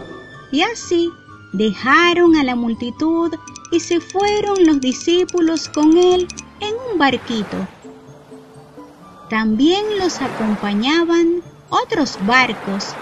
y 0.52 0.62
así 0.62 1.10
dejaron 1.54 2.36
a 2.36 2.44
la 2.44 2.56
multitud 2.56 3.32
y 3.72 3.80
se 3.80 4.02
fueron 4.02 4.66
los 4.66 4.82
discípulos 4.82 5.70
con 5.70 5.98
él 5.98 6.28
en 6.60 6.74
un 6.92 6.98
barquito. 6.98 7.66
También 9.30 9.86
los 10.00 10.22
acompañaban 10.22 11.44
otros 11.70 12.18
barcos 12.26 12.98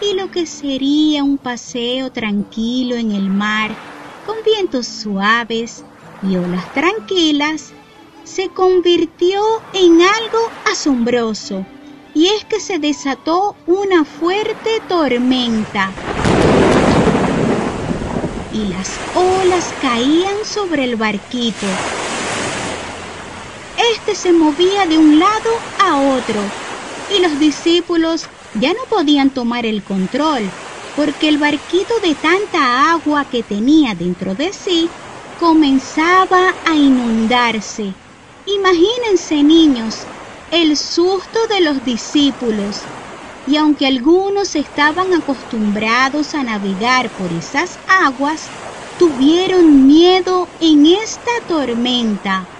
y 0.00 0.14
lo 0.14 0.30
que 0.30 0.46
sería 0.46 1.24
un 1.24 1.38
paseo 1.38 2.10
tranquilo 2.10 2.96
en 2.96 3.12
el 3.12 3.30
mar 3.30 3.76
con 4.24 4.36
vientos 4.44 4.86
suaves 4.86 5.84
y 6.22 6.36
olas 6.36 6.72
tranquilas 6.72 7.72
se 8.24 8.48
convirtió 8.50 9.40
en 9.72 10.00
algo 10.00 10.38
asombroso 10.72 11.64
y 12.14 12.26
es 12.26 12.44
que 12.44 12.60
se 12.60 12.78
desató 12.78 13.56
una 13.66 14.04
fuerte 14.04 14.70
tormenta 14.88 15.94
y 18.52 18.64
las 18.66 19.00
olas 19.14 19.74
caían 19.80 20.44
sobre 20.44 20.84
el 20.84 20.96
barquito. 20.96 21.66
Este 23.94 24.14
se 24.14 24.32
movía 24.32 24.86
de 24.86 24.98
un 24.98 25.18
lado 25.18 25.50
a 25.78 25.98
otro 26.00 26.50
y 27.10 27.20
los 27.20 27.38
discípulos 27.38 28.28
ya 28.58 28.70
no 28.70 28.80
podían 28.88 29.30
tomar 29.32 29.66
el 29.66 29.84
control 29.84 30.54
porque 30.94 31.28
el 31.28 31.38
barquito 31.38 31.94
de 32.02 32.14
tanta 32.14 32.90
agua 32.90 33.28
que 33.28 33.42
tenía 33.42 33.94
dentro 33.94 34.34
de 34.34 34.52
sí 34.54 34.94
comenzaba 35.36 36.56
a 36.64 36.76
inundarse. 36.76 38.00
Imagínense 38.46 39.44
niños, 39.44 40.08
el 40.50 40.76
susto 40.78 41.38
de 41.50 41.60
los 41.60 41.84
discípulos. 41.84 42.88
Y 43.44 43.56
aunque 43.56 43.86
algunos 43.86 44.56
estaban 44.56 45.12
acostumbrados 45.12 46.34
a 46.34 46.42
navegar 46.42 47.14
por 47.14 47.32
esas 47.32 47.78
aguas, 47.86 48.52
tuvieron 48.96 49.86
miedo 49.86 50.56
en 50.58 50.86
esta 50.86 51.30
tormenta. 51.46 52.55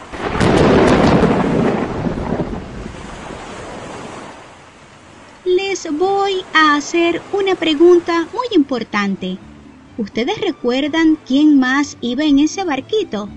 Voy 5.85 6.43
a 6.55 6.77
hacer 6.77 7.23
una 7.33 7.55
pregunta 7.55 8.27
muy 8.33 8.47
importante. 8.53 9.39
¿Ustedes 9.99 10.41
recuerdan 10.41 11.19
quién 11.27 11.59
más 11.59 11.99
iba 12.01 12.25
en 12.25 12.39
ese 12.39 12.65
barquito? 12.65 13.29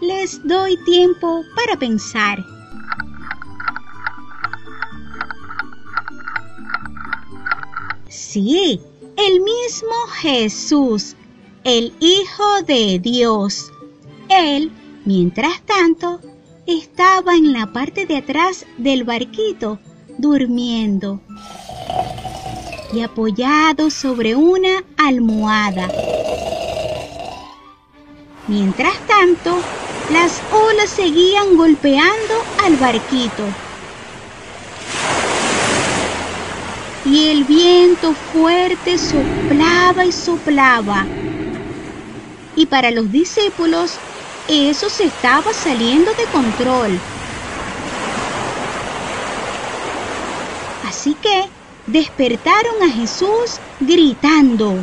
Les 0.00 0.42
doy 0.46 0.76
tiempo 0.84 1.42
para 1.54 1.78
pensar. 1.78 2.44
Sí, 8.08 8.80
el 9.16 9.40
mismo 9.40 9.94
Jesús, 10.20 11.14
el 11.62 11.94
Hijo 12.00 12.62
de 12.66 12.98
Dios. 12.98 13.70
Él, 14.28 14.72
mientras 15.04 15.62
tanto, 15.62 16.20
estaba 16.66 17.36
en 17.36 17.52
la 17.52 17.72
parte 17.72 18.04
de 18.04 18.16
atrás 18.16 18.66
del 18.78 19.04
barquito, 19.04 19.78
durmiendo 20.22 21.20
y 22.92 23.02
apoyado 23.02 23.90
sobre 23.90 24.36
una 24.36 24.84
almohada. 24.96 25.90
Mientras 28.46 28.94
tanto, 29.08 29.58
las 30.12 30.40
olas 30.52 30.90
seguían 30.90 31.56
golpeando 31.56 32.34
al 32.64 32.76
barquito. 32.76 33.42
Y 37.04 37.28
el 37.28 37.42
viento 37.42 38.14
fuerte 38.32 38.98
soplaba 38.98 40.04
y 40.04 40.12
soplaba. 40.12 41.04
Y 42.54 42.66
para 42.66 42.92
los 42.92 43.10
discípulos, 43.10 43.98
eso 44.46 44.88
se 44.88 45.04
estaba 45.04 45.52
saliendo 45.52 46.12
de 46.14 46.24
control. 46.26 47.00
Así 51.02 51.16
que 51.20 51.48
despertaron 51.92 52.82
a 52.82 52.90
Jesús 52.90 53.60
gritando. 53.78 54.74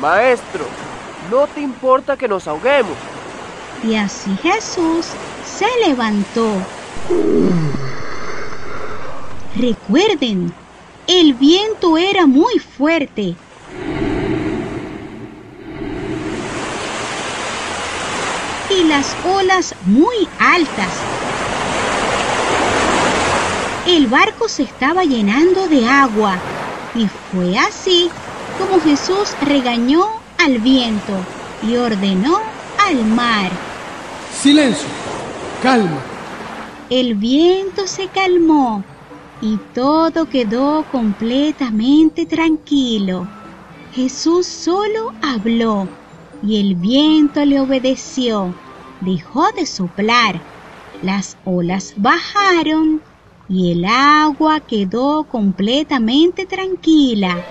Maestro, 0.00 0.64
¿no 1.30 1.46
te 1.46 1.60
importa 1.60 2.16
que 2.16 2.26
nos 2.26 2.48
ahoguemos? 2.48 2.96
Y 3.84 3.94
así 3.94 4.34
Jesús 4.42 5.06
se 5.44 5.66
levantó. 5.86 6.50
Recuerden, 9.54 10.52
el 11.06 11.34
viento 11.34 11.98
era 11.98 12.26
muy 12.26 12.58
fuerte. 12.58 13.36
Y 18.70 18.84
las 18.84 19.14
olas 19.24 19.74
muy 19.84 20.28
altas. 20.38 21.15
El 23.86 24.08
barco 24.08 24.48
se 24.48 24.64
estaba 24.64 25.04
llenando 25.04 25.68
de 25.68 25.86
agua 25.86 26.40
y 26.96 27.06
fue 27.06 27.56
así 27.56 28.10
como 28.58 28.80
Jesús 28.80 29.36
regañó 29.42 30.02
al 30.44 30.58
viento 30.58 31.12
y 31.62 31.76
ordenó 31.76 32.36
al 32.84 33.04
mar. 33.04 33.48
Silencio. 34.32 34.88
Calma. 35.62 36.00
El 36.90 37.14
viento 37.14 37.86
se 37.86 38.08
calmó 38.08 38.82
y 39.40 39.56
todo 39.72 40.28
quedó 40.28 40.84
completamente 40.90 42.26
tranquilo. 42.26 43.28
Jesús 43.94 44.48
solo 44.48 45.12
habló 45.22 45.86
y 46.42 46.60
el 46.60 46.74
viento 46.74 47.44
le 47.44 47.60
obedeció. 47.60 48.52
Dejó 49.00 49.52
de 49.52 49.64
soplar. 49.64 50.40
Las 51.02 51.36
olas 51.44 51.94
bajaron 51.96 53.00
y 53.48 53.72
el 53.72 53.84
agua 53.84 54.60
quedó 54.60 55.24
completamente 55.24 56.46
tranquila. 56.46 57.44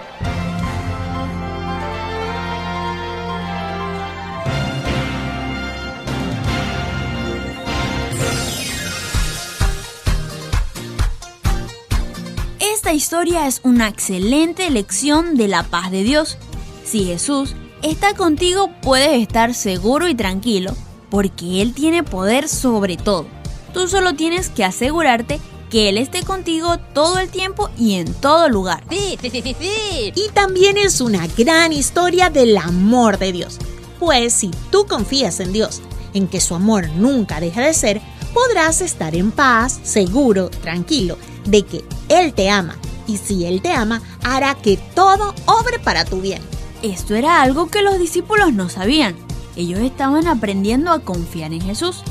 Esta 12.60 12.94
historia 12.94 13.48
es 13.48 13.62
una 13.64 13.88
excelente 13.88 14.70
lección 14.70 15.36
de 15.38 15.48
la 15.48 15.64
paz 15.64 15.92
de 15.92 16.04
Dios. 16.04 16.38
Si 16.84 17.06
Jesús 17.06 17.56
está 17.82 18.14
contigo, 18.14 18.70
puedes 18.82 19.22
estar 19.22 19.54
seguro 19.54 20.08
y 20.08 20.14
tranquilo, 20.14 20.76
porque 21.10 21.62
Él 21.62 21.74
tiene 21.74 22.04
poder 22.04 22.48
sobre 22.48 22.96
todo. 22.96 23.26
Tú 23.74 23.88
solo 23.88 24.14
tienes 24.14 24.50
que 24.50 24.64
asegurarte 24.64 25.40
que 25.76 25.90
Él 25.90 25.98
esté 25.98 26.24
contigo 26.24 26.78
todo 26.94 27.20
el 27.20 27.28
tiempo 27.28 27.70
y 27.78 27.96
en 27.96 28.14
todo 28.14 28.48
lugar. 28.48 28.82
Sí, 28.90 29.18
sí, 29.22 29.30
sí, 29.30 29.42
sí, 29.42 29.56
sí. 29.60 30.14
Y 30.16 30.30
también 30.30 30.78
es 30.78 31.02
una 31.02 31.28
gran 31.28 31.74
historia 31.74 32.30
del 32.30 32.56
amor 32.58 33.18
de 33.18 33.34
Dios. 33.34 33.58
Pues 34.00 34.32
si 34.32 34.52
tú 34.72 34.86
confías 34.88 35.42
en 35.42 35.52
Dios, 35.52 35.82
en 36.14 36.30
que 36.30 36.40
su 36.40 36.56
amor 36.56 36.88
nunca 36.92 37.42
deja 37.42 37.60
de 37.60 37.74
ser, 37.74 38.00
podrás 38.34 38.80
estar 38.80 39.16
en 39.16 39.32
paz, 39.32 39.82
seguro, 39.84 40.50
tranquilo, 40.50 41.18
de 41.44 41.64
que 41.64 41.84
Él 42.08 42.34
te 42.34 42.50
ama 42.50 42.78
y 43.06 43.18
si 43.18 43.44
Él 43.46 43.62
te 43.62 43.74
ama, 43.74 44.02
hará 44.24 44.56
que 44.56 44.78
todo 44.78 45.36
obre 45.46 45.78
para 45.80 46.06
tu 46.06 46.22
bien. 46.22 46.42
Esto 46.84 47.16
era 47.16 47.42
algo 47.42 47.68
que 47.68 47.82
los 47.82 48.00
discípulos 48.00 48.54
no 48.54 48.70
sabían. 48.70 49.18
Ellos 49.58 49.82
estaban 49.82 50.26
aprendiendo 50.28 50.94
a 50.94 51.00
confiar 51.00 51.52
en 51.52 51.60
Jesús. 51.60 52.02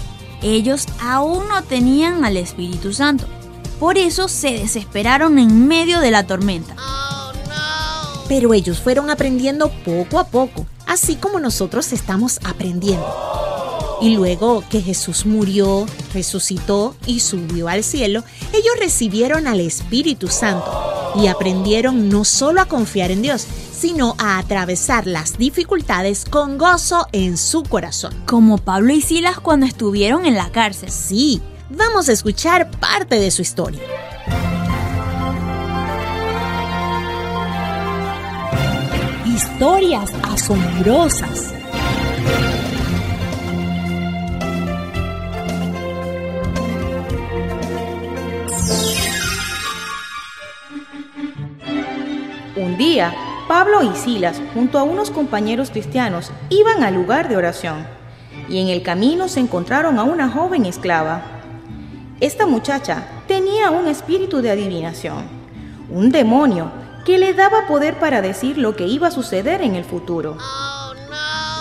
Ellos 0.43 0.87
aún 1.01 1.49
no 1.49 1.63
tenían 1.63 2.27
al 2.27 2.37
Espíritu 2.37 2.93
Santo. 2.93 3.27
Por 3.79 3.99
eso 3.99 4.29
se 4.29 4.53
desesperaron 4.53 5.39
en 5.39 5.67
medio 5.67 6.01
de 6.01 6.11
la 6.11 6.27
tormenta. 6.27 6.77
Pero 8.29 8.55
ellos 8.55 8.79
fueron 8.79 9.11
aprendiendo 9.11 9.71
poco 9.85 10.19
a 10.19 10.25
poco, 10.25 10.67
así 10.87 11.17
como 11.17 11.41
nosotros 11.41 11.93
estamos 11.93 12.39
aprendiendo. 12.45 13.07
Y 14.01 14.15
luego 14.17 14.65
que 14.71 14.81
Jesús 14.81 15.27
murió, 15.27 15.87
resucitó 16.13 16.95
y 17.07 17.21
subió 17.21 17.69
al 17.69 17.85
cielo, 17.85 18.25
ellos 18.53 18.75
recibieron 18.79 19.47
al 19.47 19.61
Espíritu 19.61 20.29
Santo 20.29 21.13
y 21.17 21.29
aprendieron 21.29 22.09
no 22.09 22.25
solo 22.25 22.61
a 22.61 22.67
confiar 22.67 23.11
en 23.11 23.23
Dios, 23.23 23.47
sino 23.73 24.15
a 24.19 24.39
atravesar 24.39 25.07
las 25.07 25.39
dificultades 25.39 26.25
con 26.25 26.59
gozo 26.59 27.07
en 27.13 27.37
su 27.37 27.63
corazón. 27.63 28.15
Como 28.27 28.59
Pablo 28.59 28.93
y 28.93 29.01
Silas 29.01 29.39
cuando 29.41 29.67
estuvieron 29.67 30.27
en 30.27 30.35
la 30.35 30.51
cárcel. 30.51 30.91
Sí, 30.91 31.41
vamos 31.71 32.09
a 32.09 32.13
escuchar 32.13 32.71
parte 32.73 33.19
de 33.19 33.31
su 33.31 33.43
historia. 33.43 33.81
Historias 39.27 40.13
asombrosas. 40.23 41.53
Un 52.57 52.79
día, 52.79 53.13
Pablo 53.49 53.83
y 53.83 53.97
Silas, 53.97 54.41
junto 54.55 54.79
a 54.79 54.85
unos 54.85 55.11
compañeros 55.11 55.71
cristianos, 55.71 56.31
iban 56.51 56.83
al 56.83 56.95
lugar 56.95 57.29
de 57.29 57.37
oración, 57.37 57.87
y 58.49 58.61
en 58.61 58.69
el 58.69 58.83
camino 58.83 59.29
se 59.29 59.41
encontraron 59.41 59.99
a 59.99 60.05
una 60.05 60.29
joven 60.29 60.65
esclava. 60.65 61.34
Esta 62.21 62.47
muchacha 62.47 63.07
tenía 63.27 63.71
un 63.71 63.89
espíritu 63.89 64.41
de 64.41 64.51
adivinación, 64.51 65.25
un 65.91 66.13
demonio 66.13 66.71
que 67.05 67.19
le 67.19 67.35
daba 67.35 67.67
poder 67.67 67.99
para 67.99 68.23
decir 68.23 68.57
lo 68.57 68.77
que 68.77 68.87
iba 68.87 69.09
a 69.09 69.11
suceder 69.11 69.63
en 69.63 69.75
el 69.75 69.85
futuro. 69.85 70.39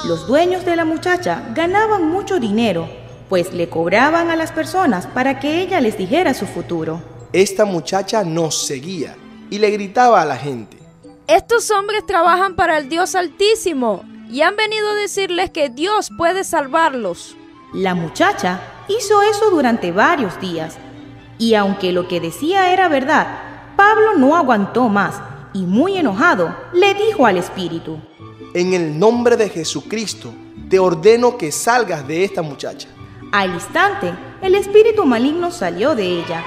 Los 0.05 0.27
dueños 0.27 0.63
de 0.63 0.75
la 0.75 0.85
muchacha 0.85 1.43
ganaban 1.55 2.07
mucho 2.07 2.39
dinero, 2.39 2.87
pues 3.29 3.51
le 3.53 3.67
cobraban 3.67 4.29
a 4.29 4.35
las 4.35 4.51
personas 4.51 5.07
para 5.07 5.39
que 5.39 5.61
ella 5.61 5.81
les 5.81 5.97
dijera 5.97 6.33
su 6.33 6.45
futuro. 6.45 7.01
Esta 7.33 7.65
muchacha 7.65 8.23
nos 8.23 8.67
seguía 8.67 9.15
y 9.49 9.57
le 9.57 9.71
gritaba 9.71 10.21
a 10.21 10.25
la 10.25 10.37
gente. 10.37 10.77
Estos 11.25 11.71
hombres 11.71 12.05
trabajan 12.05 12.55
para 12.55 12.77
el 12.77 12.89
Dios 12.89 13.15
Altísimo 13.15 14.03
y 14.29 14.41
han 14.41 14.55
venido 14.55 14.89
a 14.89 14.95
decirles 14.95 15.49
que 15.49 15.69
Dios 15.69 16.09
puede 16.15 16.43
salvarlos. 16.43 17.35
La 17.73 17.95
muchacha 17.95 18.61
hizo 18.87 19.21
eso 19.21 19.49
durante 19.49 19.91
varios 19.91 20.39
días, 20.39 20.77
y 21.37 21.55
aunque 21.55 21.91
lo 21.91 22.07
que 22.07 22.19
decía 22.19 22.73
era 22.73 22.87
verdad, 22.87 23.27
Pablo 23.75 24.15
no 24.17 24.35
aguantó 24.35 24.89
más 24.89 25.21
y 25.53 25.63
muy 25.63 25.97
enojado 25.97 26.55
le 26.73 26.93
dijo 26.93 27.25
al 27.25 27.37
espíritu, 27.37 27.99
En 28.53 28.73
el 28.73 28.97
nombre 28.97 29.37
de 29.37 29.49
Jesucristo, 29.49 30.33
te 30.69 30.79
ordeno 30.79 31.37
que 31.37 31.51
salgas 31.51 32.07
de 32.07 32.23
esta 32.23 32.41
muchacha. 32.41 32.87
Al 33.31 33.53
instante, 33.53 34.13
el 34.41 34.55
espíritu 34.55 35.05
maligno 35.05 35.51
salió 35.51 35.95
de 35.95 36.03
ella. 36.03 36.43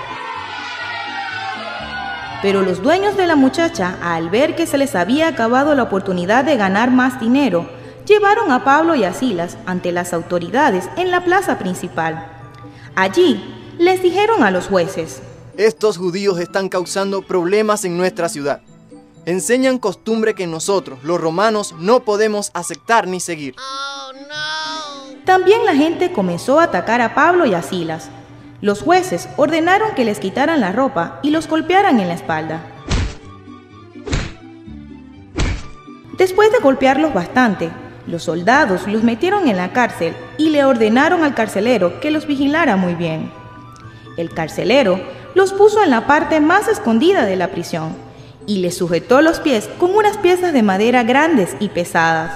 Pero 2.43 2.63
los 2.63 2.83
dueños 2.83 3.17
de 3.17 3.27
la 3.27 3.35
muchacha, 3.35 3.99
al 4.03 4.31
ver 4.31 4.55
que 4.55 4.67
se 4.67 4.79
les 4.79 4.95
había 4.95 5.29
acabado 5.29 5.75
la 5.75 5.83
oportunidad 5.83 6.45
de 6.45 6.57
ganar 6.57 6.91
más 6.91 7.19
dinero, 7.19 7.69
llevaron 8.07 8.53
a 8.53 8.65
Pablo 8.65 8.95
y 8.95 9.05
a 9.05 9.13
Silas 9.13 9.59
ante 9.67 9.93
las 9.93 10.13
autoridades 10.13 10.89
en 10.97 11.11
la 11.11 11.25
plaza 11.25 11.59
principal. 11.59 12.27
Allí 12.95 13.43
les 13.79 14.03
dijeron 14.03 14.43
a 14.43 14.51
los 14.51 14.69
jueces, 14.69 15.21
Estos 15.57 15.99
judíos 15.99 16.39
están 16.39 16.69
causando 16.69 17.23
problemas 17.23 17.85
en 17.85 17.97
nuestra 17.97 18.29
ciudad. 18.29 18.61
Enseñan 19.27 19.79
costumbre 19.79 20.35
que 20.35 20.47
nosotros, 20.47 21.01
los 21.03 21.21
romanos, 21.21 21.75
no 21.79 22.05
podemos 22.05 22.51
aceptar 22.55 23.09
ni 23.09 23.19
seguir. 23.19 23.57
También 25.25 25.65
la 25.65 25.75
gente 25.75 26.13
comenzó 26.13 26.61
a 26.61 26.65
atacar 26.65 27.01
a 27.01 27.15
Pablo 27.15 27.45
y 27.45 27.55
a 27.55 27.63
Silas. 27.63 28.09
Los 28.61 28.83
jueces 28.83 29.29
ordenaron 29.37 29.95
que 29.95 30.05
les 30.05 30.21
quitaran 30.21 30.61
la 30.61 30.73
ropa 30.73 31.19
y 31.23 31.31
los 31.31 31.49
golpearan 31.49 31.99
en 31.99 32.09
la 32.09 32.15
espalda. 32.15 32.61
Después 36.17 36.51
de 36.53 36.59
golpearlos 36.61 37.13
bastante, 37.13 37.71
los 38.07 38.23
soldados 38.25 38.87
los 38.87 39.03
metieron 39.03 39.49
en 39.49 39.57
la 39.57 39.73
cárcel 39.73 40.15
y 40.39 40.51
le 40.51 40.65
ordenaron 40.65 41.25
al 41.25 41.35
carcelero 41.35 42.01
que 42.01 42.11
los 42.11 42.27
vigilara 42.27 42.77
muy 42.77 42.95
bien. 42.95 43.31
El 44.17 44.31
carcelero 44.31 45.01
los 45.35 45.53
puso 45.53 45.83
en 45.83 45.91
la 45.91 46.07
parte 46.07 46.41
más 46.41 46.69
escondida 46.69 47.25
de 47.25 47.37
la 47.37 47.49
prisión 47.49 47.95
y 48.47 48.59
les 48.59 48.77
sujetó 48.77 49.21
los 49.21 49.41
pies 49.41 49.69
con 49.79 49.95
unas 49.95 50.17
piezas 50.19 50.53
de 50.53 50.63
madera 50.63 51.03
grandes 51.03 51.57
y 51.61 51.69
pesadas. 51.69 52.33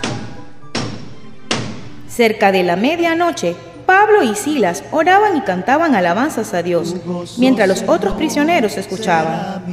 Cerca 2.09 2.53
de 2.53 2.65
la 2.65 2.77
medianoche, 2.77 3.55
Pablo 3.87 4.23
y 4.23 4.35
Silas 4.35 4.85
oraban 4.91 5.37
y 5.37 5.41
cantaban 5.41 5.95
alabanzas 5.95 6.53
a 6.53 6.63
Dios, 6.63 6.97
mientras 7.39 7.69
los 7.69 7.83
otros 7.89 8.15
prisioneros 8.15 8.77
escuchaban. 8.77 9.65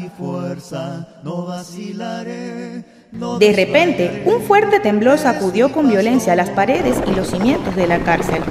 De 3.12 3.54
repente, 3.54 4.24
un 4.26 4.42
fuerte 4.42 4.80
temblor 4.80 5.18
sacudió 5.18 5.72
con 5.72 5.90
violencia 5.90 6.36
las 6.36 6.50
paredes 6.50 6.98
y 7.08 7.12
los 7.12 7.30
cimientos 7.30 7.76
de 7.76 7.88
la 7.88 8.00
cárcel. 8.00 8.44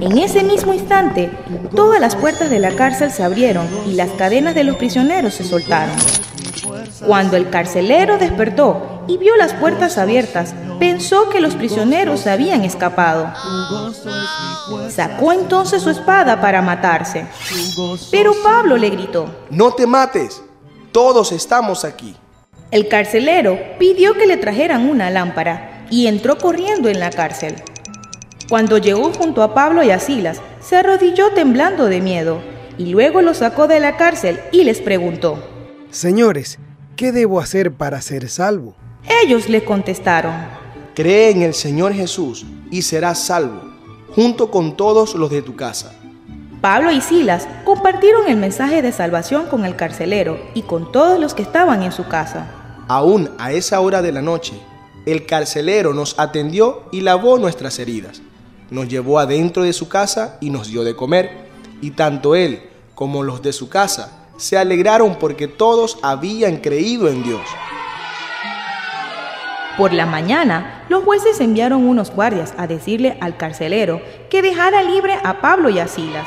En 0.00 0.18
ese 0.18 0.42
mismo 0.42 0.74
instante, 0.74 1.30
todas 1.74 2.00
las 2.00 2.16
puertas 2.16 2.50
de 2.50 2.58
la 2.58 2.74
cárcel 2.74 3.10
se 3.10 3.22
abrieron 3.22 3.66
y 3.86 3.94
las 3.94 4.10
cadenas 4.10 4.54
de 4.54 4.64
los 4.64 4.76
prisioneros 4.76 5.34
se 5.34 5.44
soltaron. 5.44 5.94
Cuando 7.06 7.36
el 7.36 7.48
carcelero 7.50 8.18
despertó 8.18 9.04
y 9.06 9.18
vio 9.18 9.36
las 9.36 9.54
puertas 9.54 9.98
abiertas, 9.98 10.54
pensó 10.78 11.30
que 11.30 11.40
los 11.40 11.54
prisioneros 11.54 12.26
habían 12.26 12.64
escapado. 12.64 13.32
Sacó 14.88 15.32
entonces 15.32 15.82
su 15.82 15.90
espada 15.90 16.40
para 16.40 16.60
matarse. 16.60 17.26
Pero 18.10 18.32
Pablo 18.42 18.76
le 18.76 18.90
gritó, 18.90 19.46
No 19.50 19.72
te 19.72 19.86
mates, 19.86 20.42
todos 20.92 21.32
estamos 21.32 21.84
aquí. 21.84 22.16
El 22.70 22.88
carcelero 22.88 23.58
pidió 23.78 24.14
que 24.14 24.26
le 24.26 24.36
trajeran 24.36 24.88
una 24.88 25.10
lámpara 25.10 25.86
y 25.90 26.06
entró 26.06 26.38
corriendo 26.38 26.88
en 26.88 27.00
la 27.00 27.10
cárcel. 27.10 27.54
Cuando 28.48 28.78
llegó 28.78 29.12
junto 29.12 29.42
a 29.42 29.54
Pablo 29.54 29.82
y 29.82 29.90
a 29.90 29.98
Silas, 29.98 30.40
se 30.60 30.76
arrodilló 30.76 31.32
temblando 31.32 31.86
de 31.86 32.00
miedo 32.00 32.40
y 32.76 32.86
luego 32.86 33.22
los 33.22 33.38
sacó 33.38 33.66
de 33.66 33.80
la 33.80 33.96
cárcel 33.96 34.40
y 34.52 34.64
les 34.64 34.80
preguntó, 34.80 35.42
Señores, 35.90 36.58
¿qué 36.96 37.12
debo 37.12 37.40
hacer 37.40 37.72
para 37.72 38.00
ser 38.02 38.28
salvo? 38.28 38.74
Ellos 39.22 39.48
le 39.48 39.64
contestaron, 39.64 40.34
Cree 40.94 41.30
en 41.30 41.42
el 41.42 41.54
Señor 41.54 41.94
Jesús 41.94 42.44
y 42.70 42.82
serás 42.82 43.20
salvo, 43.20 43.62
junto 44.14 44.50
con 44.50 44.76
todos 44.76 45.14
los 45.14 45.30
de 45.30 45.42
tu 45.42 45.54
casa. 45.54 45.97
Pablo 46.60 46.90
y 46.90 47.00
Silas 47.00 47.46
compartieron 47.64 48.28
el 48.28 48.36
mensaje 48.36 48.82
de 48.82 48.90
salvación 48.90 49.46
con 49.46 49.64
el 49.64 49.76
carcelero 49.76 50.40
y 50.54 50.62
con 50.62 50.90
todos 50.90 51.20
los 51.20 51.32
que 51.32 51.42
estaban 51.42 51.84
en 51.84 51.92
su 51.92 52.08
casa. 52.08 52.46
Aún 52.88 53.30
a 53.38 53.52
esa 53.52 53.80
hora 53.80 54.02
de 54.02 54.10
la 54.10 54.22
noche, 54.22 54.54
el 55.06 55.24
carcelero 55.24 55.94
nos 55.94 56.18
atendió 56.18 56.82
y 56.90 57.02
lavó 57.02 57.38
nuestras 57.38 57.78
heridas. 57.78 58.22
Nos 58.70 58.88
llevó 58.88 59.20
adentro 59.20 59.62
de 59.62 59.72
su 59.72 59.88
casa 59.88 60.36
y 60.40 60.50
nos 60.50 60.66
dio 60.66 60.82
de 60.82 60.96
comer. 60.96 61.48
Y 61.80 61.92
tanto 61.92 62.34
él 62.34 62.62
como 62.96 63.22
los 63.22 63.40
de 63.40 63.52
su 63.52 63.68
casa 63.68 64.26
se 64.36 64.58
alegraron 64.58 65.14
porque 65.14 65.46
todos 65.46 65.98
habían 66.02 66.56
creído 66.56 67.08
en 67.08 67.22
Dios. 67.22 67.42
Por 69.76 69.92
la 69.92 70.06
mañana, 70.06 70.84
los 70.88 71.04
jueces 71.04 71.40
enviaron 71.40 71.86
unos 71.86 72.10
guardias 72.10 72.52
a 72.58 72.66
decirle 72.66 73.16
al 73.20 73.36
carcelero 73.36 74.02
que 74.28 74.42
dejara 74.42 74.82
libre 74.82 75.16
a 75.22 75.40
Pablo 75.40 75.70
y 75.70 75.78
a 75.78 75.86
Silas. 75.86 76.26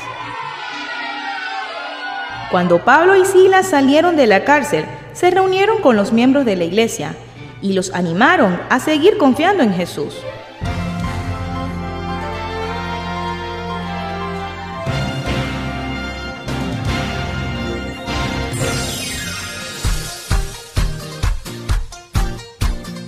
Cuando 2.51 2.83
Pablo 2.83 3.15
y 3.15 3.23
Silas 3.23 3.69
salieron 3.69 4.17
de 4.17 4.27
la 4.27 4.43
cárcel, 4.43 4.83
se 5.13 5.31
reunieron 5.31 5.79
con 5.79 5.95
los 5.95 6.11
miembros 6.11 6.43
de 6.43 6.57
la 6.57 6.65
iglesia 6.65 7.15
y 7.61 7.71
los 7.71 7.93
animaron 7.93 8.59
a 8.69 8.81
seguir 8.81 9.17
confiando 9.17 9.63
en 9.63 9.73
Jesús. 9.73 10.13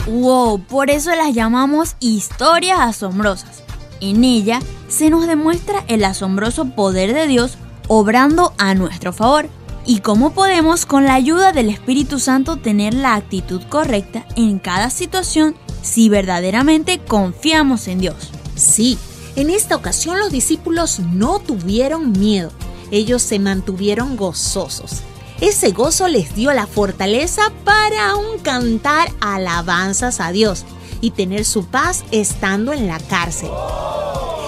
Wow, 0.08 0.62
por 0.62 0.90
eso 0.90 1.14
las 1.16 1.34
llamamos 1.34 1.98
historias 2.00 2.80
asombrosas. 2.80 3.62
En 4.00 4.24
ella 4.24 4.62
se 4.88 5.10
nos 5.10 5.28
demuestra 5.28 5.84
el 5.90 6.06
asombroso 6.06 6.70
poder 6.76 7.14
de 7.14 7.28
Dios 7.28 7.58
obrando 7.88 8.54
a 8.58 8.74
nuestro 8.74 9.14
favor. 9.14 9.50
¿Y 9.86 10.00
cómo 10.00 10.34
podemos 10.34 10.86
con 10.86 11.04
la 11.04 11.14
ayuda 11.14 11.52
del 11.52 11.70
Espíritu 11.70 12.20
Santo 12.20 12.56
tener 12.58 12.94
la 12.94 13.16
actitud 13.16 13.62
correcta 13.70 14.26
en 14.36 14.60
cada 14.60 14.90
situación 14.90 15.56
si 15.82 16.08
verdaderamente 16.08 17.00
confiamos 17.00 17.88
en 17.88 18.00
Dios? 18.00 18.32
Sí, 18.56 18.98
en 19.36 19.50
esta 19.50 19.76
ocasión 19.76 20.20
los 20.20 20.32
discípulos 20.32 21.00
no 21.00 21.40
tuvieron 21.40 22.14
miedo, 22.14 22.52
ellos 22.92 23.22
se 23.22 23.40
mantuvieron 23.40 24.16
gozosos. 24.16 25.02
Ese 25.42 25.72
gozo 25.72 26.08
les 26.08 26.36
dio 26.36 26.54
la 26.54 26.68
fortaleza 26.68 27.42
para 27.66 28.12
aún 28.12 28.40
cantar 28.42 29.10
alabanzas 29.20 30.22
a 30.22 30.32
Dios 30.32 30.64
y 31.02 31.12
tener 31.12 31.44
su 31.44 31.66
paz 31.66 32.06
estando 32.12 32.72
en 32.72 32.88
la 32.88 33.00
cárcel. 33.00 33.50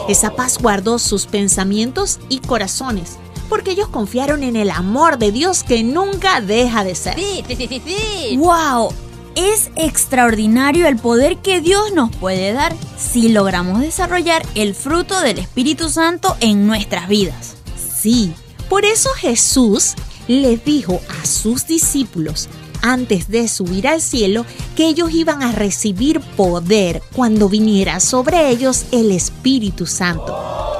Esa 0.07 0.35
paz 0.35 0.59
guardó 0.61 0.99
sus 0.99 1.25
pensamientos 1.25 2.19
y 2.29 2.39
corazones, 2.39 3.17
porque 3.49 3.71
ellos 3.71 3.87
confiaron 3.87 4.43
en 4.43 4.55
el 4.55 4.69
amor 4.69 5.17
de 5.17 5.31
Dios 5.31 5.63
que 5.63 5.83
nunca 5.83 6.41
deja 6.41 6.83
de 6.83 6.95
ser. 6.95 7.15
Sí, 7.15 7.43
sí, 7.47 7.55
sí, 7.55 7.81
sí. 7.85 8.37
¡Wow! 8.37 8.89
Es 9.35 9.69
extraordinario 9.75 10.87
el 10.87 10.97
poder 10.97 11.37
que 11.37 11.59
Dios 11.59 11.91
nos 11.93 12.15
puede 12.15 12.53
dar 12.53 12.73
si 12.97 13.29
logramos 13.29 13.81
desarrollar 13.81 14.45
el 14.55 14.73
fruto 14.73 15.19
del 15.19 15.39
Espíritu 15.39 15.89
Santo 15.89 16.37
en 16.39 16.67
nuestras 16.67 17.09
vidas. 17.09 17.55
Sí, 18.01 18.33
por 18.69 18.85
eso 18.85 19.09
Jesús 19.09 19.95
les 20.27 20.63
dijo 20.63 21.01
a 21.21 21.25
sus 21.25 21.67
discípulos 21.67 22.47
antes 22.81 23.29
de 23.29 23.47
subir 23.47 23.87
al 23.87 24.01
cielo 24.01 24.45
que 24.75 24.87
ellos 24.87 25.11
iban 25.11 25.43
a 25.43 25.51
recibir 25.51 26.21
poder 26.21 27.01
cuando 27.13 27.49
viniera 27.49 27.99
sobre 27.99 28.49
ellos 28.49 28.85
el 28.91 29.11
Espíritu 29.11 29.85
Santo. 29.85 30.37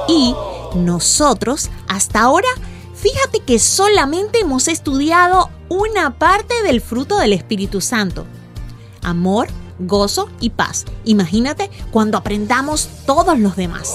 Y 0.07 0.34
nosotros, 0.76 1.70
hasta 1.88 2.22
ahora, 2.22 2.48
fíjate 2.94 3.40
que 3.40 3.60
solamente 3.60 4.40
hemos 4.40 4.68
estudiado 4.68 5.50
una 5.70 6.18
parte 6.18 6.62
del 6.64 6.82
fruto 6.82 7.18
del 7.18 7.34
Espíritu 7.34 7.82
Santo. 7.82 8.26
Amor, 9.02 9.48
gozo 9.80 10.30
y 10.40 10.52
paz. 10.52 10.86
Imagínate 11.04 11.70
cuando 11.92 12.18
aprendamos 12.18 12.90
todos 13.06 13.38
los 13.40 13.56
demás. 13.56 13.94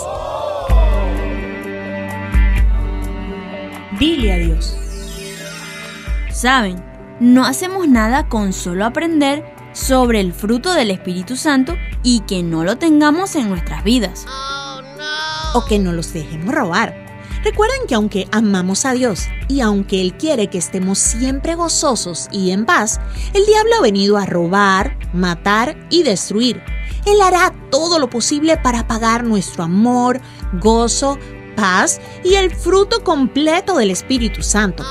Dile 3.98 4.32
a 4.32 4.36
Dios. 4.36 4.74
Saben, 6.32 6.82
no 7.20 7.44
hacemos 7.44 7.86
nada 7.86 8.28
con 8.28 8.52
solo 8.52 8.86
aprender 8.86 9.44
sobre 9.72 10.20
el 10.20 10.32
fruto 10.32 10.72
del 10.72 10.90
Espíritu 10.90 11.36
Santo 11.36 11.76
y 12.02 12.20
que 12.20 12.42
no 12.42 12.64
lo 12.64 12.76
tengamos 12.78 13.36
en 13.36 13.48
nuestras 13.48 13.84
vidas. 13.84 14.26
O 15.54 15.64
que 15.64 15.78
no 15.78 15.92
los 15.92 16.12
dejemos 16.12 16.54
robar. 16.54 16.94
Recuerden 17.42 17.86
que 17.88 17.94
aunque 17.94 18.28
amamos 18.32 18.84
a 18.84 18.92
Dios 18.92 19.26
y 19.48 19.60
aunque 19.60 20.00
Él 20.00 20.14
quiere 20.14 20.48
que 20.48 20.58
estemos 20.58 20.98
siempre 20.98 21.54
gozosos 21.54 22.28
y 22.30 22.50
en 22.50 22.66
paz, 22.66 23.00
el 23.32 23.46
diablo 23.46 23.76
ha 23.78 23.82
venido 23.82 24.18
a 24.18 24.26
robar, 24.26 24.98
matar 25.14 25.76
y 25.90 26.02
destruir. 26.02 26.62
Él 27.06 27.20
hará 27.22 27.54
todo 27.70 27.98
lo 27.98 28.10
posible 28.10 28.58
para 28.58 28.80
apagar 28.80 29.24
nuestro 29.24 29.64
amor, 29.64 30.20
gozo, 30.60 31.18
paz 31.56 32.00
y 32.22 32.34
el 32.34 32.54
fruto 32.54 33.02
completo 33.02 33.76
del 33.76 33.90
Espíritu 33.90 34.42
Santo. 34.42 34.84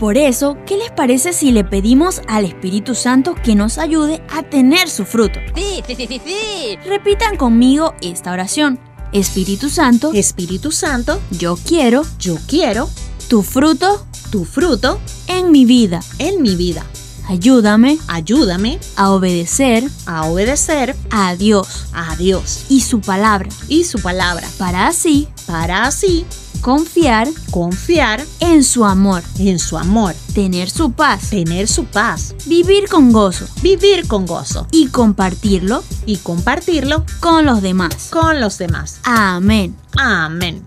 Por 0.00 0.16
eso, 0.16 0.56
¿qué 0.64 0.76
les 0.76 0.92
parece 0.92 1.32
si 1.32 1.50
le 1.50 1.64
pedimos 1.64 2.22
al 2.28 2.44
Espíritu 2.44 2.94
Santo 2.94 3.34
que 3.34 3.56
nos 3.56 3.78
ayude 3.78 4.22
a 4.32 4.44
tener 4.44 4.88
su 4.88 5.04
fruto? 5.04 5.40
Sí, 5.56 5.82
sí, 5.86 5.96
sí, 5.96 6.06
sí, 6.06 6.20
sí. 6.24 6.78
Repitan 6.86 7.36
conmigo 7.36 7.94
esta 8.00 8.30
oración. 8.30 8.87
Espíritu 9.12 9.70
Santo, 9.70 10.12
Espíritu 10.12 10.70
Santo, 10.70 11.20
yo 11.30 11.56
quiero, 11.56 12.04
yo 12.18 12.36
quiero. 12.46 12.88
Tu 13.28 13.42
fruto, 13.42 14.06
tu 14.30 14.44
fruto. 14.44 15.00
En 15.26 15.50
mi 15.50 15.64
vida. 15.64 16.00
en 16.18 16.42
mi 16.42 16.56
vida. 16.56 16.84
Ayúdame. 17.28 17.98
Ayúdame. 18.06 18.78
A 18.96 19.10
obedecer. 19.10 19.84
A 20.06 20.24
obedecer. 20.24 20.96
A 21.10 21.36
Dios. 21.36 21.86
A 21.92 22.16
Dios. 22.16 22.64
Y 22.70 22.80
su 22.80 23.00
palabra, 23.00 23.48
y 23.68 23.84
su 23.84 23.98
palabra. 24.00 24.48
Para 24.56 24.86
así. 24.86 25.28
Para 25.46 25.84
así 25.84 26.24
confiar 26.60 27.28
confiar 27.50 28.24
en 28.40 28.64
su 28.64 28.84
amor, 28.84 29.22
en 29.38 29.58
su 29.58 29.78
amor, 29.78 30.14
tener 30.34 30.70
su 30.70 30.92
paz, 30.92 31.30
tener 31.30 31.68
su 31.68 31.84
paz, 31.84 32.34
vivir 32.46 32.88
con 32.88 33.12
gozo 33.12 33.46
vivir 33.62 34.06
con 34.06 34.26
gozo 34.26 34.66
y 34.70 34.88
compartirlo 34.88 35.82
y 36.06 36.16
compartirlo 36.16 37.04
con 37.20 37.44
los 37.44 37.62
demás. 37.62 38.08
con 38.10 38.40
los 38.40 38.58
demás. 38.58 39.00
Amén. 39.04 39.76
Amén. 39.96 40.64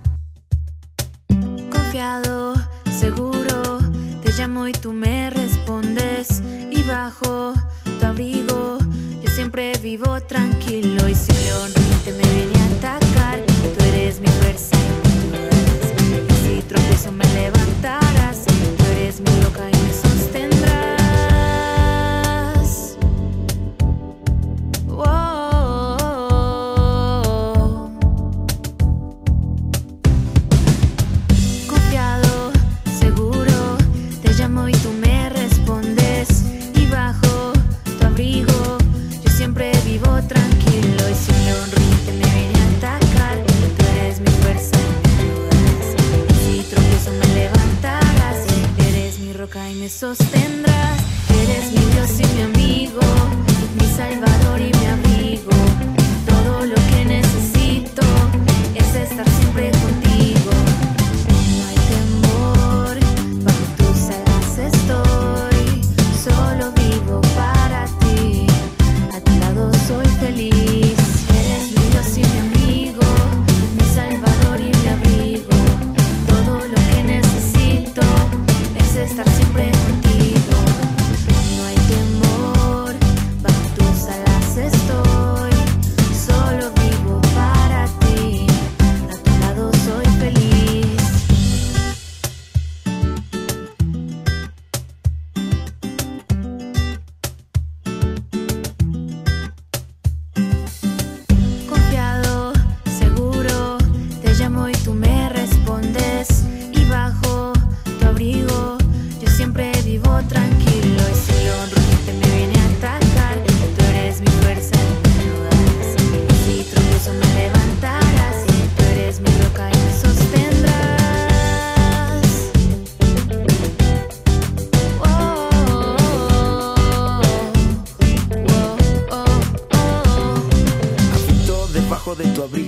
Confiado, 1.71 2.53
seguro, 2.99 3.79
te 4.23 4.31
llamo 4.33 4.67
y 4.67 4.73
tú 4.73 4.93
me 4.93 5.29
respondes. 5.29 6.41
Y 6.71 6.83
bajo 6.83 7.53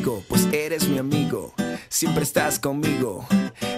pues 0.04 0.48
eres 0.52 0.88
mi 0.90 0.98
amigo. 0.98 1.54
Siempre 1.88 2.24
estás 2.24 2.60
conmigo. 2.60 3.26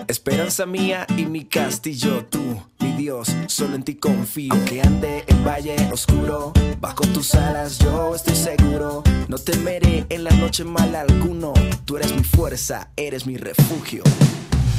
Esperanza 0.07 0.65
mía 0.65 1.05
y 1.17 1.25
mi 1.25 1.45
castillo, 1.45 2.25
tú, 2.25 2.61
mi 2.79 2.93
Dios, 2.93 3.35
solo 3.47 3.75
en 3.75 3.83
ti 3.83 3.95
confío. 3.95 4.51
Aunque 4.51 4.81
ande 4.81 5.23
en 5.27 5.45
valle 5.45 5.75
oscuro, 5.91 6.51
bajo 6.79 7.03
tus 7.07 7.35
alas 7.35 7.77
yo 7.77 8.15
estoy 8.15 8.35
seguro. 8.35 9.03
No 9.27 9.37
temeré 9.37 10.05
en 10.09 10.23
la 10.23 10.31
noche 10.31 10.63
mal 10.63 10.95
alguno. 10.95 11.53
Tú 11.85 11.97
eres 11.97 12.13
mi 12.15 12.23
fuerza, 12.23 12.89
eres 12.95 13.27
mi 13.27 13.37
refugio. 13.37 14.03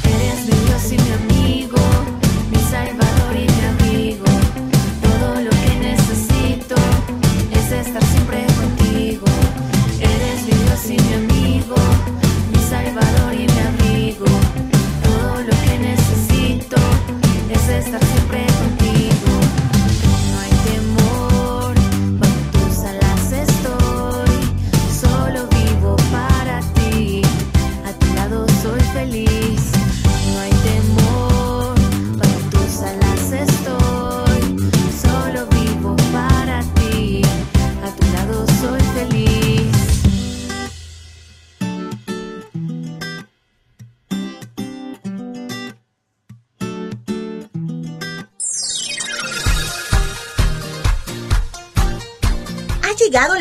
Eres 0.05 0.47
mi 0.47 0.67
Dios 0.67 0.93
y 0.93 0.99
mi 0.99 1.13
amigo, 1.13 1.79
mi 2.51 2.59
salvador 2.59 3.37
y 3.37 3.47
mi 3.53 3.61
abrigo. 3.67 4.25
Todo 5.03 5.41
lo 5.43 5.51
que 5.51 5.77
necesito 5.81 6.75
es 7.53 7.71
estar 7.71 8.05
siempre 8.05 8.45
contigo. 8.59 9.27
Eres 10.01 10.43
mi 10.45 10.53
Dios 10.65 10.85
y 10.87 11.03
mi 11.03 11.15
amigo, 11.15 11.36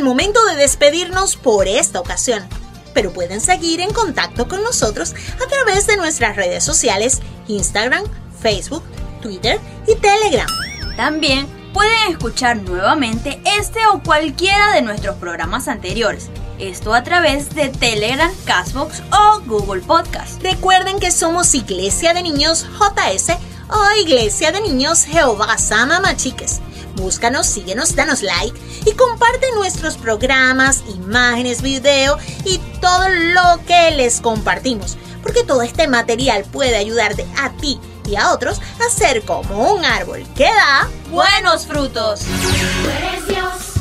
momento 0.05 0.45
de 0.45 0.55
despedirnos 0.55 1.35
por 1.35 1.67
esta 1.67 1.99
ocasión, 1.99 2.47
pero 2.93 3.11
pueden 3.11 3.41
seguir 3.41 3.81
en 3.81 3.91
contacto 3.91 4.47
con 4.47 4.63
nosotros 4.63 5.15
a 5.43 5.47
través 5.49 5.87
de 5.87 5.97
nuestras 5.97 6.35
redes 6.35 6.63
sociales, 6.63 7.21
Instagram, 7.47 8.03
Facebook, 8.39 8.83
Twitter 9.21 9.59
y 9.87 9.95
Telegram. 9.95 10.47
También 10.95 11.47
pueden 11.73 12.11
escuchar 12.11 12.57
nuevamente 12.57 13.41
este 13.57 13.85
o 13.87 14.01
cualquiera 14.01 14.71
de 14.73 14.83
nuestros 14.83 15.15
programas 15.17 15.67
anteriores. 15.67 16.29
Esto 16.59 16.93
a 16.93 17.03
través 17.03 17.53
de 17.55 17.69
Telegram, 17.69 18.31
Castbox 18.45 19.01
o 19.11 19.41
Google 19.41 19.81
Podcast. 19.81 20.41
Recuerden 20.41 20.99
que 20.99 21.11
somos 21.11 21.53
Iglesia 21.53 22.13
de 22.13 22.21
Niños 22.21 22.65
JS 22.79 23.37
o 23.69 23.99
Iglesia 23.99 24.51
de 24.51 24.61
Niños 24.61 25.03
Jehová 25.03 25.57
Sama 25.57 25.99
Machiques. 25.99 26.61
Búscanos, 26.95 27.45
síguenos, 27.45 27.95
danos 27.95 28.21
like 28.21 28.57
y 28.85 28.93
comparte 28.93 29.45
nuestros 29.55 29.97
programas, 29.97 30.83
imágenes, 30.93 31.61
video 31.61 32.17
y 32.45 32.59
todo 32.79 33.09
lo 33.09 33.65
que 33.65 33.91
les 33.91 34.21
compartimos, 34.21 34.97
porque 35.21 35.43
todo 35.43 35.61
este 35.61 35.87
material 35.87 36.45
puede 36.51 36.75
ayudarte 36.75 37.25
a 37.37 37.51
ti 37.51 37.79
y 38.07 38.15
a 38.15 38.31
otros 38.31 38.61
a 38.85 38.89
ser 38.89 39.23
como 39.23 39.73
un 39.73 39.83
árbol 39.83 40.25
que 40.35 40.45
da 40.45 40.89
buenos 41.09 41.65
frutos. 41.65 42.21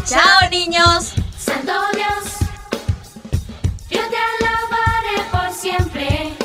Chao 0.06 0.50
niños. 0.50 1.12
Santo 1.38 1.72
Dios. 1.94 2.34
Yo 3.90 4.00
te 4.08 4.16
alabaré 4.16 5.30
por 5.30 5.52
siempre. 5.52 6.36